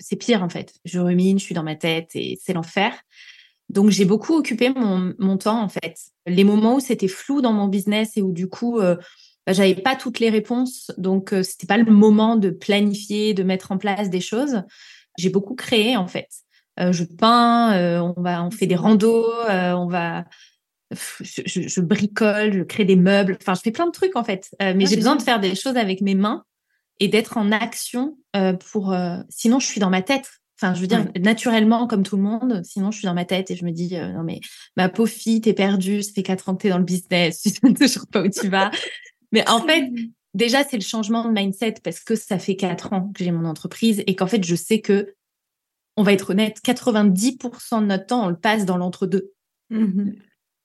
c'est 0.01 0.15
pire 0.15 0.43
en 0.43 0.50
fait. 0.50 0.74
Je 0.86 1.00
rumine, 1.00 1.39
je 1.39 1.43
suis 1.43 1.55
dans 1.55 1.63
ma 1.63 1.75
tête 1.75 2.12
et 2.15 2.38
c'est 2.41 2.53
l'enfer. 2.53 2.93
Donc 3.70 3.89
j'ai 3.89 4.05
beaucoup 4.05 4.34
occupé 4.36 4.70
mon, 4.70 5.38
temps 5.38 5.62
en 5.62 5.70
fait. 5.70 5.96
Les 6.27 6.43
moments 6.43 6.75
où 6.75 6.79
c'était 6.79 7.08
flou 7.08 7.41
dans 7.41 7.53
mon 7.53 7.67
business 7.67 8.17
et 8.17 8.22
où 8.22 8.34
du 8.34 8.50
coup 8.50 8.79
euh, 8.79 8.98
bah, 9.48 9.53
j'avais 9.53 9.75
pas 9.75 9.96
toutes 9.96 10.20
les 10.20 10.29
réponses, 10.29 10.91
donc 10.98 11.34
euh, 11.34 11.41
c'était 11.41 11.67
pas 11.67 11.77
le 11.77 11.89
moment 11.89 12.36
de 12.36 12.50
planifier, 12.50 13.34
de 13.34 13.43
mettre 13.43 13.72
en 13.72 13.77
place 13.77 14.10
des 14.10 14.20
choses. 14.20 14.63
J'ai 15.17 15.29
beaucoup 15.29 15.55
créé 15.55 15.96
en 15.96 16.08
fait. 16.08 16.27
Euh, 16.79 16.91
je 16.91 17.05
peins, 17.05 18.01
on 18.01 18.22
va, 18.22 18.43
on 18.43 18.51
fait 18.51 18.67
des 18.67 18.75
randos, 18.75 19.31
on 19.48 19.88
va, 19.88 20.25
je, 21.22 21.81
bricole, 21.81 22.53
je 22.53 22.63
crée 22.63 22.86
des 22.86 22.98
meubles. 22.98 23.38
Enfin, 23.39 23.53
je 23.55 23.62
fais 23.62 23.72
plein 23.72 23.86
de 23.86 23.91
trucs 23.91 24.17
en 24.17 24.24
fait. 24.24 24.50
mais 24.60 24.84
ah, 24.84 24.86
j'ai 24.86 24.98
besoin 24.98 25.15
de 25.15 25.22
faire 25.22 25.39
des 25.39 25.55
choses 25.55 25.77
avec 25.77 26.01
mes 26.01 26.15
mains 26.15 26.43
et 27.01 27.08
d'être 27.08 27.36
en 27.36 27.51
action 27.51 28.17
euh, 28.36 28.53
pour. 28.53 28.93
Euh, 28.93 29.17
sinon, 29.27 29.60
je 29.60 29.65
suis 29.65 29.81
dans 29.81 29.89
ma 29.89 30.01
tête. 30.01 30.29
Enfin, 30.62 30.75
je 30.75 30.81
veux 30.81 30.88
dire, 30.88 31.08
naturellement, 31.20 31.88
comme 31.88 32.03
tout 32.03 32.15
le 32.15 32.22
monde, 32.22 32.62
sinon, 32.63 32.91
je 32.91 33.00
suis 33.00 33.08
dans 33.08 33.15
ma 33.15 33.25
tête 33.25 33.50
et 33.50 33.55
je 33.55 33.65
me 33.65 33.72
dis, 33.72 33.98
euh, 33.98 34.12
non, 34.12 34.22
mais 34.24 34.39
ma 34.77 34.89
pauvre 34.89 35.10
fille, 35.10 35.41
t'es 35.41 35.53
perdue, 35.53 36.03
ça 36.03 36.13
fait 36.13 36.22
quatre 36.22 36.48
ans 36.48 36.55
que 36.55 36.62
t'es 36.62 36.70
dans 36.70 36.77
le 36.77 36.84
business, 36.84 37.41
tu 37.41 37.50
sais 37.50 37.74
toujours 37.74 38.05
pas 38.05 38.22
où 38.22 38.29
tu 38.29 38.48
vas. 38.48 38.70
mais 39.31 39.48
en 39.50 39.65
fait, 39.65 39.89
déjà, 40.36 40.63
c'est 40.63 40.77
le 40.77 40.84
changement 40.84 41.25
de 41.25 41.31
mindset 41.31 41.75
parce 41.84 42.00
que 42.00 42.13
ça 42.13 42.38
fait 42.38 42.55
quatre 42.55 42.93
ans 42.93 43.12
que 43.15 43.24
j'ai 43.24 43.31
mon 43.31 43.46
entreprise 43.46 44.03
et 44.05 44.15
qu'en 44.15 44.27
fait, 44.27 44.43
je 44.46 44.55
sais 44.55 44.81
que, 44.81 45.15
on 45.98 46.03
va 46.03 46.13
être 46.13 46.29
honnête, 46.29 46.60
90% 46.63 47.81
de 47.81 47.86
notre 47.88 48.05
temps, 48.05 48.25
on 48.25 48.29
le 48.29 48.38
passe 48.38 48.63
dans 48.63 48.77
l'entre-deux. 48.77 49.31
Mmh 49.72 50.12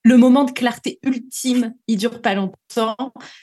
le 0.07 0.17
moment 0.17 0.45
de 0.45 0.53
clarté 0.53 1.01
ultime, 1.03 1.75
il 1.89 1.97
dure 1.97 2.23
pas 2.23 2.37
longtemps. 2.37 2.95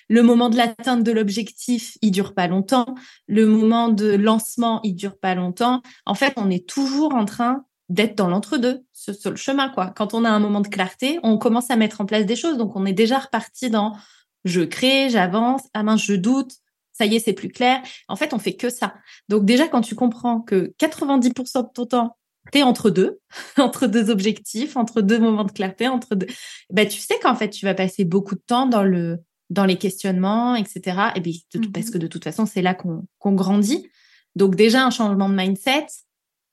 Le 0.08 0.24
moment 0.24 0.48
de 0.48 0.56
l'atteinte 0.56 1.04
de 1.04 1.12
l'objectif, 1.12 1.98
il 2.02 2.12
dure 2.12 2.34
pas 2.34 2.48
longtemps. 2.48 2.96
Le 3.28 3.46
moment 3.46 3.90
de 3.90 4.16
lancement, 4.16 4.80
il 4.84 4.96
dure 4.96 5.20
pas 5.20 5.36
longtemps. 5.36 5.82
En 6.06 6.16
fait, 6.16 6.32
on 6.38 6.50
est 6.50 6.66
toujours 6.66 7.16
en 7.16 7.26
train 7.26 7.66
d'être 7.90 8.16
dans 8.16 8.30
l'entre-deux, 8.30 8.86
sur, 8.94 9.32
le 9.32 9.36
chemin, 9.36 9.68
quoi. 9.68 9.88
Quand 9.88 10.14
on 10.14 10.24
a 10.24 10.30
un 10.30 10.40
moment 10.40 10.62
de 10.62 10.70
clarté, 10.70 11.20
on 11.22 11.38
commence 11.38 11.70
à 11.70 11.76
mettre 11.76 12.00
en 12.00 12.06
place 12.06 12.26
des 12.26 12.38
choses. 12.38 12.58
Donc, 12.58 12.78
on 12.78 12.86
est 12.86 12.94
déjà 12.94 13.20
reparti 13.20 13.70
dans 13.70 13.98
je 14.46 14.62
crée, 14.62 15.10
j'avance, 15.10 15.64
ah 15.74 15.84
mince, 15.84 16.04
je 16.04 16.14
doute, 16.14 16.54
ça 16.94 17.06
y 17.06 17.18
est, 17.18 17.20
c'est 17.20 17.34
plus 17.34 17.50
clair. 17.50 17.82
En 18.08 18.16
fait, 18.16 18.34
on 18.34 18.40
fait 18.40 18.56
que 18.56 18.70
ça. 18.70 18.94
Donc, 19.28 19.44
déjà, 19.44 19.68
quand 19.68 19.82
tu 19.82 19.96
comprends 19.96 20.40
que 20.40 20.74
90% 20.80 21.64
de 21.64 21.74
ton 21.74 21.86
temps, 21.86 22.18
tu 22.52 22.60
es 22.60 22.64
entre 22.64 22.90
deux, 22.90 23.20
entre 23.58 23.88
deux 23.88 24.10
objectifs, 24.10 24.78
entre 24.78 25.02
deux 25.02 25.20
moments 25.20 25.46
de 25.46 25.52
clarté, 25.52 25.88
entre 25.88 26.16
deux. 26.16 26.28
Bah, 26.70 26.86
tu 26.86 27.00
sais 27.00 27.18
qu'en 27.22 27.36
fait, 27.36 27.50
tu 27.50 27.66
vas 27.66 27.74
passer 27.74 28.06
beaucoup 28.06 28.36
de 28.36 28.44
temps 28.46 28.68
dans 28.68 28.84
le 28.84 29.20
dans 29.50 29.66
les 29.66 29.78
questionnements, 29.78 30.56
etc. 30.56 31.12
Et 31.16 31.22
puis, 31.22 31.46
parce 31.74 31.92
que 31.92 31.98
mmh 31.98 32.02
de 32.02 32.08
toute 32.08 32.24
façon, 32.24 32.46
c'est 32.46 32.64
là 32.64 32.74
qu'on 32.74 33.32
grandit. 33.34 33.88
Donc 34.36 34.56
déjà, 34.56 34.84
un 34.84 34.90
changement 34.90 35.30
de 35.30 35.36
mindset, 35.36 35.86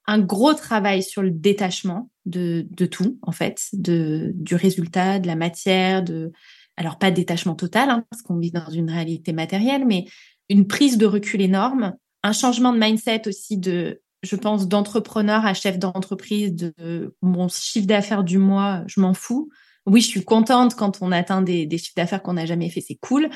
un 0.07 0.19
gros 0.19 0.53
travail 0.53 1.03
sur 1.03 1.23
le 1.23 1.31
détachement 1.31 2.11
de, 2.27 2.67
de 2.71 2.87
tout, 2.87 3.19
en 3.23 3.33
fait, 3.33 3.69
de, 3.73 4.33
du 4.35 4.55
résultat, 4.55 5.19
de 5.19 5.27
la 5.27 5.37
matière, 5.37 6.03
de 6.03 6.33
alors 6.77 6.99
pas 6.99 7.11
de 7.11 7.17
détachement 7.17 7.55
total, 7.55 7.91
hein, 7.91 8.05
parce 8.11 8.23
qu'on 8.23 8.39
vit 8.39 8.51
dans 8.51 8.71
une 8.71 8.91
réalité 8.91 9.33
matérielle, 9.33 9.87
mais 9.87 10.07
une 10.49 10.67
prise 10.67 10.99
de 10.99 11.07
recul 11.07 11.41
énorme, 11.41 11.95
un 12.23 12.33
changement 12.33 12.73
de 12.73 12.79
mindset 12.79 13.29
aussi 13.29 13.59
de 13.59 14.01
je 14.23 14.37
pense, 14.37 14.69
d'entrepreneur 14.69 15.47
à 15.47 15.55
chef 15.55 15.79
d'entreprise, 15.79 16.55
de 16.55 17.15
mon 17.23 17.49
chiffre 17.49 17.87
d'affaires 17.87 18.25
du 18.25 18.39
mois, 18.39 18.83
je 18.87 19.01
m'en 19.01 19.15
fous. 19.15 19.51
Oui, 19.87 20.01
je 20.01 20.09
suis 20.09 20.25
contente 20.25 20.75
quand 20.75 20.99
on 21.01 21.11
atteint 21.11 21.43
des, 21.43 21.69
chiffres 21.79 21.95
d'affaires 21.97 22.23
qu'on 22.23 22.35
n'a 22.35 22.47
jamais 22.47 22.69
fait, 22.69 22.81
c'est 22.81 22.99
cool. 23.01 23.31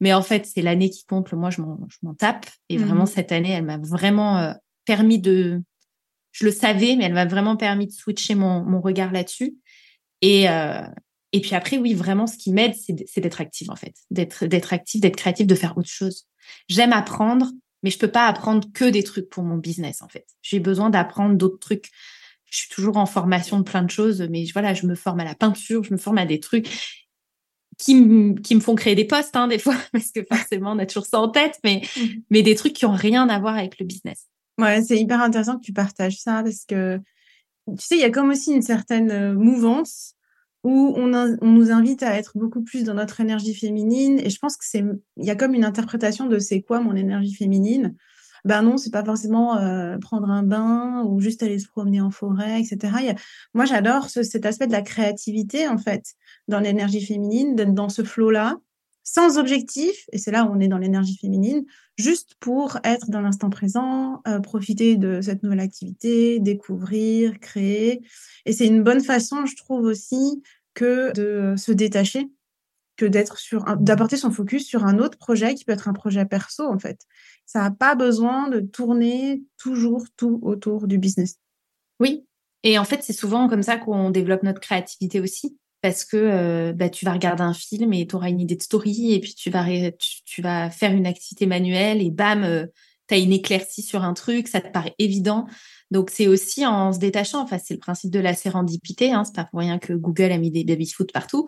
Mais 0.00 0.12
en 0.12 0.22
fait, 0.22 0.46
c'est 0.46 0.62
l'année 0.62 0.90
qui 0.90 1.04
compte. 1.04 1.32
Moi, 1.32 1.50
je 1.50 1.60
m'en 1.60 2.14
tape. 2.14 2.46
Et 2.68 2.78
mmh 2.78 2.84
vraiment, 2.84 3.06
cette 3.06 3.32
année, 3.32 3.50
elle 3.50 3.64
m'a 3.64 3.78
vraiment 3.78 4.38
euh, 4.38 4.52
permis 4.84 5.18
de. 5.18 5.60
Je 6.30 6.44
le 6.44 6.52
savais, 6.52 6.94
mais 6.96 7.04
elle 7.04 7.14
m'a 7.14 7.26
vraiment 7.26 7.56
permis 7.56 7.88
de 7.88 7.92
switcher 7.92 8.36
mon, 8.36 8.80
regard 8.80 9.10
là-dessus. 9.10 9.56
Et, 10.22 10.48
euh, 10.48 10.82
et 11.32 11.40
puis 11.40 11.56
après, 11.56 11.78
oui, 11.78 11.94
vraiment, 11.94 12.28
ce 12.28 12.36
qui 12.36 12.52
m'aide, 12.52 12.74
c'est 12.74 13.20
d'être 13.20 13.40
active, 13.40 13.70
en 13.70 13.76
fait. 13.76 13.94
D'être 14.10 14.72
active, 14.72 15.00
d'être 15.00 15.16
créative, 15.16 15.46
de 15.46 15.54
faire 15.56 15.76
autre 15.76 15.88
chose. 15.88 16.26
J'aime 16.68 16.92
apprendre 16.92 17.50
mais 17.82 17.90
je 17.90 17.98
peux 17.98 18.10
pas 18.10 18.26
apprendre 18.26 18.68
que 18.72 18.84
des 18.84 19.02
trucs 19.02 19.28
pour 19.28 19.42
mon 19.44 19.56
business 19.56 20.02
en 20.02 20.08
fait. 20.08 20.26
J'ai 20.42 20.60
besoin 20.60 20.90
d'apprendre 20.90 21.36
d'autres 21.36 21.58
trucs. 21.58 21.90
Je 22.46 22.58
suis 22.58 22.68
toujours 22.68 22.96
en 22.96 23.06
formation 23.06 23.58
de 23.58 23.64
plein 23.64 23.82
de 23.82 23.90
choses, 23.90 24.26
mais 24.30 24.44
voilà, 24.52 24.74
je 24.74 24.86
me 24.86 24.94
forme 24.94 25.20
à 25.20 25.24
la 25.24 25.34
peinture, 25.34 25.84
je 25.84 25.92
me 25.92 25.98
forme 25.98 26.18
à 26.18 26.24
des 26.24 26.40
trucs 26.40 26.68
qui, 27.78 28.34
qui 28.42 28.54
me 28.54 28.60
font 28.60 28.74
créer 28.74 28.94
des 28.94 29.04
postes 29.04 29.36
hein, 29.36 29.48
des 29.48 29.58
fois, 29.58 29.76
parce 29.92 30.10
que 30.10 30.20
forcément 30.24 30.72
on 30.72 30.78
a 30.78 30.86
toujours 30.86 31.06
ça 31.06 31.20
en 31.20 31.28
tête, 31.28 31.58
mais, 31.64 31.82
mmh. 31.96 32.00
mais 32.30 32.42
des 32.42 32.54
trucs 32.54 32.72
qui 32.72 32.86
ont 32.86 32.94
rien 32.94 33.28
à 33.28 33.38
voir 33.38 33.56
avec 33.56 33.78
le 33.78 33.86
business. 33.86 34.26
Ouais, 34.58 34.82
c'est 34.82 34.98
hyper 34.98 35.20
intéressant 35.20 35.58
que 35.58 35.64
tu 35.64 35.72
partages 35.72 36.18
ça 36.18 36.42
parce 36.42 36.64
que 36.64 37.00
tu 37.76 37.84
sais, 37.84 37.96
il 37.96 38.00
y 38.00 38.04
a 38.04 38.10
comme 38.10 38.30
aussi 38.30 38.52
une 38.52 38.62
certaine 38.62 39.10
euh, 39.10 39.34
mouvance 39.34 40.14
où 40.68 40.92
on, 40.96 41.06
nous 41.40 41.72
invite 41.72 42.02
à 42.02 42.18
être 42.18 42.36
beaucoup 42.36 42.62
plus 42.62 42.84
dans 42.84 42.92
notre 42.92 43.20
énergie 43.22 43.54
féminine. 43.54 44.20
Et 44.22 44.28
je 44.28 44.38
pense 44.38 44.58
que 44.58 44.64
c'est, 44.66 44.84
il 45.16 45.24
y 45.24 45.30
a 45.30 45.34
comme 45.34 45.54
une 45.54 45.64
interprétation 45.64 46.26
de 46.26 46.38
c'est 46.38 46.60
quoi 46.60 46.80
mon 46.80 46.94
énergie 46.94 47.34
féminine. 47.34 47.94
Ben 48.44 48.60
non, 48.62 48.76
c'est 48.76 48.90
pas 48.90 49.04
forcément 49.04 49.56
euh, 49.56 49.96
prendre 49.98 50.28
un 50.30 50.42
bain 50.42 51.02
ou 51.06 51.20
juste 51.20 51.42
aller 51.42 51.58
se 51.58 51.68
promener 51.68 52.02
en 52.02 52.10
forêt, 52.10 52.60
etc. 52.60 53.16
moi, 53.54 53.64
j'adore 53.64 54.10
cet 54.10 54.44
aspect 54.44 54.66
de 54.66 54.72
la 54.72 54.82
créativité 54.82 55.66
en 55.66 55.78
fait 55.78 56.04
dans 56.48 56.60
l'énergie 56.60 57.04
féminine, 57.04 57.56
d'être 57.56 57.74
dans 57.74 57.88
ce 57.88 58.04
flot-là, 58.04 58.56
sans 59.02 59.38
objectif. 59.38 60.04
Et 60.12 60.18
c'est 60.18 60.30
là 60.30 60.44
où 60.44 60.52
on 60.54 60.60
est 60.60 60.68
dans 60.68 60.78
l'énergie 60.78 61.16
féminine, 61.16 61.64
juste 61.96 62.34
pour 62.40 62.78
être 62.84 63.10
dans 63.10 63.20
l'instant 63.20 63.50
présent, 63.50 64.20
euh, 64.28 64.38
profiter 64.40 64.96
de 64.96 65.20
cette 65.20 65.42
nouvelle 65.42 65.60
activité, 65.60 66.38
découvrir, 66.40 67.40
créer. 67.40 68.02
Et 68.44 68.52
c'est 68.52 68.66
une 68.66 68.82
bonne 68.82 69.02
façon, 69.02 69.46
je 69.46 69.56
trouve 69.56 69.84
aussi, 69.84 70.42
que 70.78 71.12
de 71.12 71.56
se 71.56 71.72
détacher, 71.72 72.30
que 72.96 73.04
d'être 73.04 73.36
sur, 73.36 73.64
d'apporter 73.78 74.16
son 74.16 74.30
focus 74.30 74.64
sur 74.64 74.84
un 74.84 75.00
autre 75.00 75.18
projet 75.18 75.56
qui 75.56 75.64
peut 75.64 75.72
être 75.72 75.88
un 75.88 75.92
projet 75.92 76.24
perso 76.24 76.64
en 76.64 76.78
fait. 76.78 77.00
Ça 77.46 77.62
n'a 77.62 77.72
pas 77.72 77.96
besoin 77.96 78.48
de 78.48 78.60
tourner 78.60 79.42
toujours 79.58 80.04
tout 80.16 80.38
autour 80.42 80.86
du 80.86 80.98
business. 80.98 81.40
Oui. 81.98 82.24
Et 82.62 82.78
en 82.78 82.84
fait, 82.84 83.02
c'est 83.02 83.12
souvent 83.12 83.48
comme 83.48 83.64
ça 83.64 83.76
qu'on 83.76 84.10
développe 84.10 84.44
notre 84.44 84.60
créativité 84.60 85.20
aussi. 85.20 85.58
Parce 85.80 86.04
que 86.04 86.16
euh, 86.16 86.72
bah, 86.72 86.88
tu 86.88 87.04
vas 87.04 87.12
regarder 87.12 87.42
un 87.42 87.54
film 87.54 87.92
et 87.92 88.06
tu 88.06 88.14
auras 88.16 88.28
une 88.28 88.40
idée 88.40 88.56
de 88.56 88.62
story 88.62 89.14
et 89.14 89.20
puis 89.20 89.34
tu 89.34 89.48
vas, 89.50 89.64
tu, 90.24 90.42
vas 90.42 90.70
faire 90.70 90.92
une 90.92 91.06
activité 91.06 91.46
manuelle 91.46 92.02
et 92.02 92.10
bam, 92.10 92.42
euh, 92.42 92.66
tu 93.08 93.14
as 93.14 93.18
une 93.18 93.32
éclaircie 93.32 93.82
sur 93.82 94.02
un 94.02 94.12
truc, 94.12 94.48
ça 94.48 94.60
te 94.60 94.68
paraît 94.72 94.94
évident. 94.98 95.46
Donc 95.90 96.10
c'est 96.10 96.26
aussi 96.26 96.66
en 96.66 96.92
se 96.92 96.98
détachant, 96.98 97.42
enfin 97.42 97.58
c'est 97.58 97.74
le 97.74 97.80
principe 97.80 98.10
de 98.10 98.18
la 98.18 98.34
sérendipité, 98.34 99.12
hein, 99.12 99.24
c'est 99.24 99.34
pas 99.34 99.44
pour 99.44 99.60
rien 99.60 99.78
que 99.78 99.94
Google 99.94 100.32
a 100.32 100.38
mis 100.38 100.50
des 100.50 100.64
baby-foot 100.64 101.12
partout. 101.12 101.46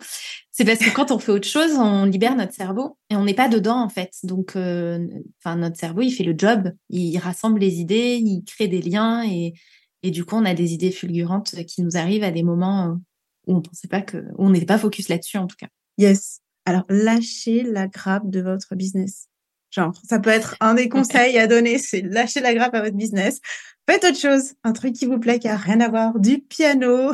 C'est 0.51 0.65
parce 0.65 0.79
que 0.79 0.89
quand 0.93 1.11
on 1.11 1.19
fait 1.19 1.31
autre 1.31 1.47
chose, 1.47 1.73
on 1.73 2.05
libère 2.05 2.35
notre 2.35 2.53
cerveau 2.53 2.97
et 3.09 3.15
on 3.15 3.25
n'est 3.25 3.35
pas 3.35 3.49
dedans 3.49 3.79
en 3.79 3.89
fait. 3.89 4.11
Donc 4.23 4.55
euh, 4.55 5.07
enfin 5.39 5.57
notre 5.57 5.77
cerveau, 5.77 6.01
il 6.01 6.11
fait 6.11 6.23
le 6.23 6.33
job, 6.35 6.71
il 6.89 7.17
rassemble 7.19 7.59
les 7.59 7.79
idées, 7.79 8.19
il 8.19 8.43
crée 8.43 8.67
des 8.67 8.81
liens 8.81 9.23
et, 9.23 9.53
et 10.01 10.09
du 10.09 10.25
coup 10.25 10.35
on 10.35 10.45
a 10.45 10.55
des 10.55 10.73
idées 10.73 10.91
fulgurantes 10.91 11.55
qui 11.65 11.83
nous 11.83 11.95
arrivent 11.95 12.23
à 12.23 12.31
des 12.31 12.43
moments 12.43 12.97
où 13.45 13.55
on 13.55 13.61
pensait 13.61 13.87
pas 13.87 14.01
que 14.01 14.17
où 14.17 14.45
on 14.45 14.49
n'était 14.49 14.65
pas 14.65 14.79
focus 14.79 15.07
là-dessus 15.07 15.37
en 15.37 15.45
tout 15.45 15.57
cas. 15.57 15.67
Yes. 15.99 16.41
Alors 16.65 16.85
lâchez 16.89 17.61
la 17.61 17.87
grappe 17.87 18.27
de 18.29 18.41
votre 18.41 18.73
business. 18.75 19.27
Genre, 19.71 19.93
ça 20.03 20.19
peut 20.19 20.29
être 20.29 20.57
un 20.59 20.73
des 20.73 20.89
conseils 20.89 21.37
à 21.37 21.47
donner, 21.47 21.77
c'est 21.77 22.01
lâcher 22.01 22.41
la 22.41 22.53
grappe 22.53 22.75
à 22.75 22.81
votre 22.81 22.95
business. 22.97 23.39
Faites 23.91 24.05
autre 24.05 24.17
chose, 24.17 24.53
un 24.63 24.71
truc 24.71 24.93
qui 24.93 25.05
vous 25.05 25.19
plaît, 25.19 25.37
qui 25.37 25.49
a 25.49 25.57
rien 25.57 25.81
à 25.81 25.89
voir, 25.89 26.17
du 26.17 26.39
piano, 26.39 27.11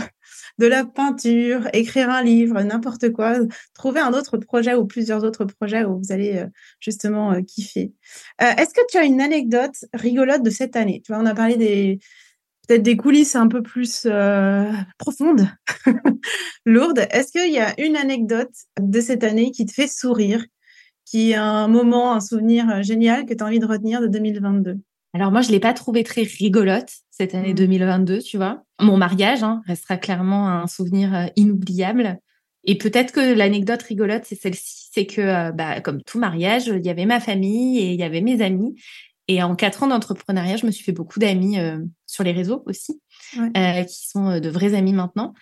de 0.60 0.68
la 0.68 0.86
peinture, 0.86 1.68
écrire 1.74 2.12
un 2.12 2.22
livre, 2.22 2.62
n'importe 2.62 3.12
quoi. 3.12 3.40
Trouver 3.74 4.00
un 4.00 4.14
autre 4.14 4.38
projet 4.38 4.76
ou 4.76 4.86
plusieurs 4.86 5.24
autres 5.24 5.44
projets 5.46 5.86
où 5.86 5.98
vous 5.98 6.12
allez 6.12 6.38
euh, 6.38 6.46
justement 6.80 7.32
euh, 7.34 7.42
kiffer. 7.42 7.94
Euh, 8.44 8.52
est-ce 8.60 8.76
que 8.76 8.86
tu 8.92 8.98
as 9.00 9.06
une 9.06 9.22
anecdote 9.22 9.86
rigolote 9.92 10.44
de 10.44 10.52
cette 10.52 10.76
année? 10.76 11.02
Tu 11.04 11.12
vois, 11.12 11.20
on 11.20 11.26
a 11.26 11.34
parlé 11.34 11.58
des 11.58 11.98
peut-être 12.68 12.84
des 12.84 12.96
coulisses 12.96 13.36
un 13.36 13.48
peu 13.48 13.64
plus 13.64 14.08
profondes, 15.00 15.48
lourdes. 16.68 17.08
Est-ce 17.10 17.32
qu'il 17.32 17.52
y 17.52 17.60
a 17.60 17.74
une 17.82 17.96
anecdote 17.96 18.54
de 18.80 19.02
cette 19.02 19.24
année 19.24 19.50
qui 19.50 19.66
te 19.66 19.74
fait 19.74 19.88
sourire, 19.88 20.46
qui 21.06 21.32
est 21.32 21.36
un 21.36 21.68
moment, 21.70 22.14
un 22.14 22.20
souvenir 22.20 22.84
génial 22.84 23.26
que 23.26 23.34
tu 23.34 23.44
as 23.44 23.48
envie 23.48 23.58
de 23.58 23.66
retenir 23.66 24.00
de 24.00 24.08
2022 24.08 24.78
alors 25.14 25.32
moi, 25.32 25.42
je 25.42 25.52
l'ai 25.52 25.60
pas 25.60 25.74
trouvé 25.74 26.04
très 26.04 26.24
rigolote 26.24 26.92
cette 27.12 27.34
année 27.34 27.54
2022, 27.54 28.18
mmh. 28.18 28.22
tu 28.22 28.38
vois. 28.38 28.64
Mon 28.80 28.98
mariage 28.98 29.44
hein, 29.44 29.62
restera 29.66 29.98
clairement 29.98 30.50
un 30.50 30.68
souvenir 30.68 31.16
euh, 31.16 31.26
inoubliable. 31.36 32.20
Et 32.66 32.78
peut-être 32.78 33.14
que 33.14 33.34
l'anecdote 33.34 33.82
rigolote, 33.84 34.26
c'est 34.26 34.40
celle-ci, 34.40 34.90
c'est 34.92 35.06
que, 35.06 35.22
euh, 35.22 35.52
bah, 35.52 35.82
comme 35.82 36.02
tout 36.04 36.20
mariage, 36.20 36.68
il 36.68 36.86
y 36.86 36.90
avait 36.90 37.06
ma 37.06 37.20
famille 37.20 37.80
et 37.80 37.94
il 37.94 38.00
y 38.00 38.04
avait 38.04 38.22
mes 38.22 38.42
amis. 38.42 38.76
Et 39.30 39.42
en 39.42 39.56
quatre 39.56 39.84
ans 39.84 39.88
d'entrepreneuriat, 39.88 40.58
je 40.58 40.66
me 40.66 40.72
suis 40.72 40.84
fait 40.84 40.92
beaucoup 40.92 41.20
d'amis 41.20 41.60
euh, 41.60 41.80
sur 42.06 42.24
les 42.24 42.32
réseaux 42.32 42.64
aussi, 42.66 43.02
qui 43.34 44.08
sont 44.08 44.40
de 44.40 44.50
vrais 44.50 44.74
amis 44.74 44.94
maintenant, 44.94 45.34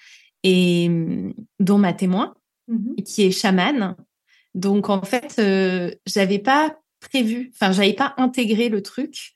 et 0.43 0.89
mmh, 0.89 1.34
dont 1.60 1.77
ma 1.77 1.93
témoin, 1.93 2.34
mmh 2.67 2.95
qui 3.03 3.24
est 3.24 3.31
chamane. 3.31 3.95
Donc 4.53 4.89
en 4.89 5.01
fait, 5.01 5.39
j'avais 6.05 6.39
pas 6.39 6.77
prévu, 7.00 7.51
enfin, 7.53 7.72
j'avais 7.72 7.93
pas 7.93 8.13
intégré 8.17 8.69
le 8.69 8.81
truc 8.81 9.35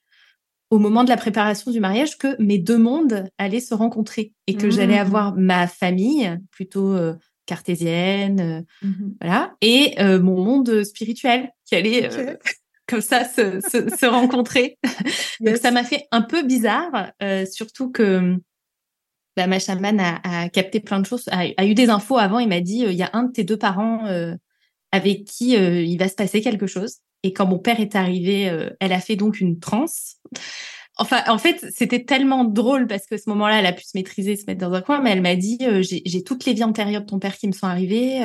au 0.70 0.78
moment 0.78 1.04
de 1.04 1.10
la 1.10 1.18
préparation 1.18 1.72
du 1.72 1.80
mariage 1.80 2.18
que 2.18 2.40
mes 2.42 2.60
deux 2.60 2.78
mondes 2.78 3.30
allaient 3.38 3.60
se 3.60 3.74
rencontrer 3.74 4.34
et 4.48 4.56
que 4.56 4.70
j'allais 4.70 4.98
mmh. 4.98 5.08
avoir 5.08 5.36
ma 5.36 5.68
famille 5.68 6.38
plutôt 6.52 6.94
euh, 6.94 7.16
cartésienne, 7.46 8.40
euh, 8.40 8.88
mmh 8.88 9.16
voilà, 9.22 9.56
et 9.62 9.96
euh, 10.00 10.22
mon 10.22 10.44
monde 10.44 10.84
spirituel 10.84 11.50
qui 11.66 11.76
allait 11.76 12.10
comme 12.88 13.02
ça 13.02 13.26
se, 13.26 13.60
se, 13.62 14.06
rencontrer. 14.06 14.78
Donc 15.40 15.58
ça 15.58 15.72
m'a 15.72 15.84
fait 15.84 16.08
un 16.12 16.22
peu 16.22 16.44
bizarre, 16.44 17.12
surtout 17.52 17.92
que 17.92 18.36
bah, 19.36 19.48
ma 19.48 19.60
chamane 19.60 20.00
a, 20.00 20.50
capté 20.50 20.80
plein 20.80 21.00
de 21.00 21.06
choses, 21.06 21.26
a, 21.32 21.66
eu 21.66 21.74
des 21.76 21.90
infos 21.90 22.18
avant. 22.18 22.40
Il 22.40 22.50
m'a 22.50 22.62
dit 22.62 22.80
il 22.80 22.94
y 22.94 23.04
a 23.04 23.12
un 23.14 23.24
de 23.24 23.32
tes 23.32 23.44
deux 23.44 23.58
parents 23.58 24.06
avec 24.92 25.26
qui 25.26 25.52
il 25.52 25.98
va 25.98 26.08
se 26.08 26.16
passer 26.16 26.42
quelque 26.42 26.66
chose. 26.66 26.98
Et 27.24 27.34
quand 27.34 27.46
mon 27.46 27.60
père 27.60 27.80
est 27.80 27.96
arrivé, 27.96 28.50
euh, 28.50 28.70
elle 28.80 28.94
a 28.94 29.00
fait 29.00 29.16
donc 29.16 29.40
une 29.40 29.60
transe. 29.60 30.18
Enfin, 30.98 31.22
en 31.28 31.38
fait, 31.38 31.66
c'était 31.74 32.04
tellement 32.04 32.44
drôle 32.44 32.88
parce 32.88 33.06
que 33.06 33.18
ce 33.18 33.30
moment-là, 33.30 33.60
elle 33.60 33.66
a 33.66 33.74
pu 33.74 33.84
se 33.84 33.92
maîtriser, 33.96 34.36
se 34.36 34.46
mettre 34.48 34.60
dans 34.60 34.74
un 34.74 34.82
coin, 34.82 35.02
mais 35.02 35.12
elle 35.12 35.22
m'a 35.22 35.36
dit 35.36 35.58
euh, 35.62 35.82
j'ai 35.82 36.24
toutes 36.24 36.46
les 36.46 36.54
vies 36.54 36.64
antérieures 36.64 37.02
de 37.02 37.08
ton 37.08 37.20
père 37.20 37.38
qui 37.38 37.48
me 37.48 37.54
sont 37.54 37.68
arrivées. 37.68 38.24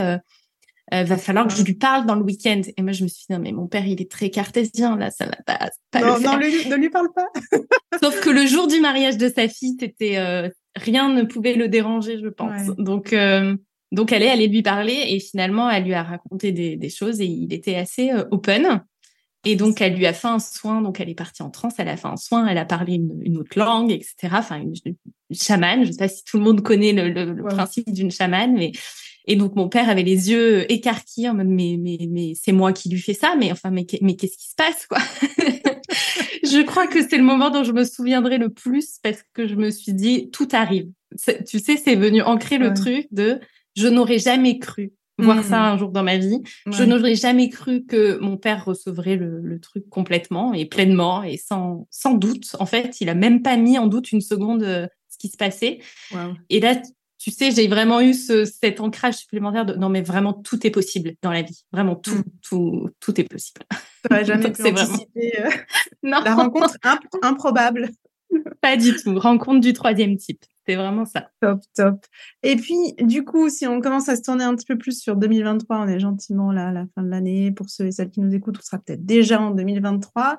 Euh, 0.92 1.02
va 1.02 1.16
falloir 1.16 1.46
que 1.46 1.54
je 1.54 1.62
lui 1.62 1.74
parle 1.74 2.04
dans 2.04 2.14
le 2.14 2.22
week-end. 2.22 2.60
Et 2.76 2.82
moi, 2.82 2.92
je 2.92 3.04
me 3.04 3.08
suis 3.08 3.24
dit, 3.26 3.32
non, 3.32 3.38
mais 3.38 3.52
mon 3.52 3.66
père, 3.66 3.86
il 3.86 4.00
est 4.00 4.10
très 4.10 4.28
cartésien, 4.30 4.96
là, 4.96 5.10
ça 5.10 5.24
va 5.24 5.36
pas. 5.46 5.70
pas 5.90 6.00
non, 6.00 6.20
non, 6.20 6.36
ne 6.36 6.76
lui 6.76 6.90
parle 6.90 7.08
pas. 7.14 7.26
Sauf 8.02 8.20
que 8.20 8.30
le 8.30 8.46
jour 8.46 8.66
du 8.66 8.80
mariage 8.80 9.16
de 9.16 9.28
sa 9.28 9.48
fille, 9.48 9.76
c'était 9.80 10.52
rien 10.76 11.08
ne 11.08 11.22
pouvait 11.22 11.54
le 11.54 11.68
déranger, 11.68 12.18
je 12.22 12.28
pense. 12.28 12.66
Donc, 12.76 13.14
donc, 13.94 14.12
elle 14.12 14.22
est 14.22 14.30
allée 14.30 14.48
lui 14.48 14.62
parler 14.62 15.04
et 15.08 15.20
finalement, 15.20 15.70
elle 15.70 15.84
lui 15.84 15.94
a 15.94 16.02
raconté 16.02 16.52
des, 16.52 16.90
choses 16.90 17.20
et 17.20 17.26
il 17.26 17.52
était 17.52 17.76
assez 17.76 18.10
euh, 18.10 18.24
open. 18.30 18.82
Et 19.46 19.56
donc, 19.56 19.80
elle 19.80 19.94
lui 19.94 20.06
a 20.06 20.12
fait 20.12 20.28
un 20.28 20.38
soin. 20.38 20.82
Donc, 20.82 21.00
elle 21.00 21.08
est 21.08 21.14
partie 21.14 21.42
en 21.42 21.50
transe, 21.50 21.74
elle 21.78 21.88
a 21.88 21.96
fait 21.96 22.08
un 22.08 22.16
soin, 22.16 22.46
elle 22.46 22.58
a 22.58 22.64
parlé 22.64 22.94
une, 22.94 23.36
autre 23.36 23.56
langue, 23.56 23.92
etc. 23.92 24.14
Enfin, 24.32 24.60
une, 24.60 24.74
chamane. 25.32 25.84
Je 25.84 25.88
ne 25.88 25.92
sais 25.92 25.98
pas 25.98 26.08
si 26.08 26.24
tout 26.24 26.38
le 26.38 26.44
monde 26.44 26.62
connaît 26.62 26.92
le, 26.92 27.42
principe 27.44 27.92
d'une 27.92 28.10
chamane, 28.10 28.54
mais 28.54 28.72
et 29.26 29.36
donc 29.36 29.56
mon 29.56 29.70
père 29.70 29.88
avait 29.88 30.02
les 30.02 30.30
yeux 30.30 30.70
écarquillés 30.70 31.30
en 31.30 31.34
mode 31.34 31.48
mais 31.48 31.78
mais 31.80 31.96
mais 32.10 32.34
c'est 32.34 32.52
moi 32.52 32.74
qui 32.74 32.90
lui 32.90 33.00
fais 33.00 33.14
ça, 33.14 33.36
mais 33.38 33.50
enfin 33.50 33.70
mais 33.70 33.86
mais 34.02 34.16
qu'est-ce 34.16 34.36
qui 34.36 34.50
se 34.50 34.54
passe 34.54 34.86
quoi? 34.86 34.98
Je 36.44 36.62
crois 36.62 36.86
que 36.86 37.00
c'est 37.08 37.16
le 37.16 37.24
moment 37.24 37.48
dont 37.48 37.64
je 37.64 37.72
me 37.72 37.84
souviendrai 37.84 38.36
le 38.36 38.50
plus 38.50 38.98
parce 39.02 39.24
que 39.32 39.46
je 39.46 39.54
me 39.54 39.70
suis 39.70 39.94
dit 39.94 40.30
tout 40.30 40.48
arrive. 40.52 40.90
Tu 41.46 41.58
sais, 41.58 41.76
c'est 41.76 41.94
venu 41.94 42.22
ancrer 42.22 42.58
le 42.58 42.74
truc 42.74 43.06
de 43.12 43.40
je 43.76 43.88
n'aurais 43.88 44.18
jamais 44.18 44.58
cru 44.58 44.92
voir 45.18 45.44
ça 45.44 45.60
mmh. 45.60 45.74
un 45.74 45.78
jour 45.78 45.90
dans 45.90 46.02
ma 46.02 46.16
vie. 46.16 46.42
Je 46.66 46.82
n'aurais 46.82 47.14
jamais 47.14 47.48
cru 47.48 47.84
que 47.84 48.18
mon 48.18 48.36
père 48.36 48.64
recevrait 48.64 49.16
le, 49.16 49.60
truc 49.60 49.88
complètement 49.88 50.52
et 50.52 50.66
pleinement 50.66 51.22
et 51.22 51.36
sans, 51.36 51.86
sans 51.90 52.14
doute. 52.14 52.56
En 52.58 52.66
fait, 52.66 53.00
il 53.00 53.08
a 53.08 53.14
même 53.14 53.42
pas 53.42 53.56
mis 53.56 53.78
en 53.78 53.86
doute 53.86 54.12
une 54.12 54.20
seconde 54.20 54.62
euh, 54.62 54.86
ce 55.08 55.16
qui 55.18 55.28
se 55.28 55.36
passait. 55.36 55.78
Et 56.50 56.60
là, 56.60 56.76
tu 57.18 57.30
sais, 57.30 57.52
j'ai 57.52 57.68
vraiment 57.68 58.00
eu 58.00 58.12
ce, 58.12 58.44
cet 58.44 58.80
ancrage 58.80 59.14
supplémentaire 59.14 59.64
de 59.64 59.74
non, 59.74 59.88
mais 59.88 60.02
vraiment 60.02 60.34
tout 60.34 60.66
est 60.66 60.70
possible 60.70 61.14
dans 61.22 61.30
la 61.30 61.42
vie. 61.42 61.64
Vraiment 61.72 61.94
tout, 61.94 62.16
mmh. 62.16 62.24
tout, 62.42 62.90
tout 63.00 63.20
est 63.20 63.24
possible. 63.24 63.62
Tu 64.10 64.26
jamais 64.26 64.52
pu 64.52 64.62
anticiper 64.62 65.40
euh, 65.40 65.50
la 66.02 66.34
rencontre 66.34 66.76
improbable. 67.22 67.88
Pas 68.60 68.76
du 68.76 68.94
tout. 68.94 69.18
Rencontre 69.18 69.60
du 69.60 69.72
troisième 69.72 70.18
type. 70.18 70.44
C'est 70.66 70.76
vraiment 70.76 71.04
ça. 71.04 71.30
Top, 71.40 71.60
top. 71.74 72.06
Et 72.42 72.56
puis, 72.56 72.94
du 73.00 73.24
coup, 73.24 73.50
si 73.50 73.66
on 73.66 73.80
commence 73.80 74.08
à 74.08 74.16
se 74.16 74.22
tourner 74.22 74.44
un 74.44 74.54
petit 74.54 74.66
peu 74.66 74.78
plus 74.78 74.98
sur 74.98 75.16
2023, 75.16 75.80
on 75.80 75.88
est 75.88 76.00
gentiment 76.00 76.52
là 76.52 76.68
à 76.68 76.72
la 76.72 76.86
fin 76.94 77.02
de 77.02 77.10
l'année. 77.10 77.52
Pour 77.52 77.68
ceux 77.68 77.86
et 77.86 77.92
celles 77.92 78.10
qui 78.10 78.20
nous 78.20 78.34
écoutent, 78.34 78.58
on 78.58 78.62
sera 78.62 78.78
peut-être 78.78 79.04
déjà 79.04 79.40
en 79.40 79.50
2023. 79.50 80.38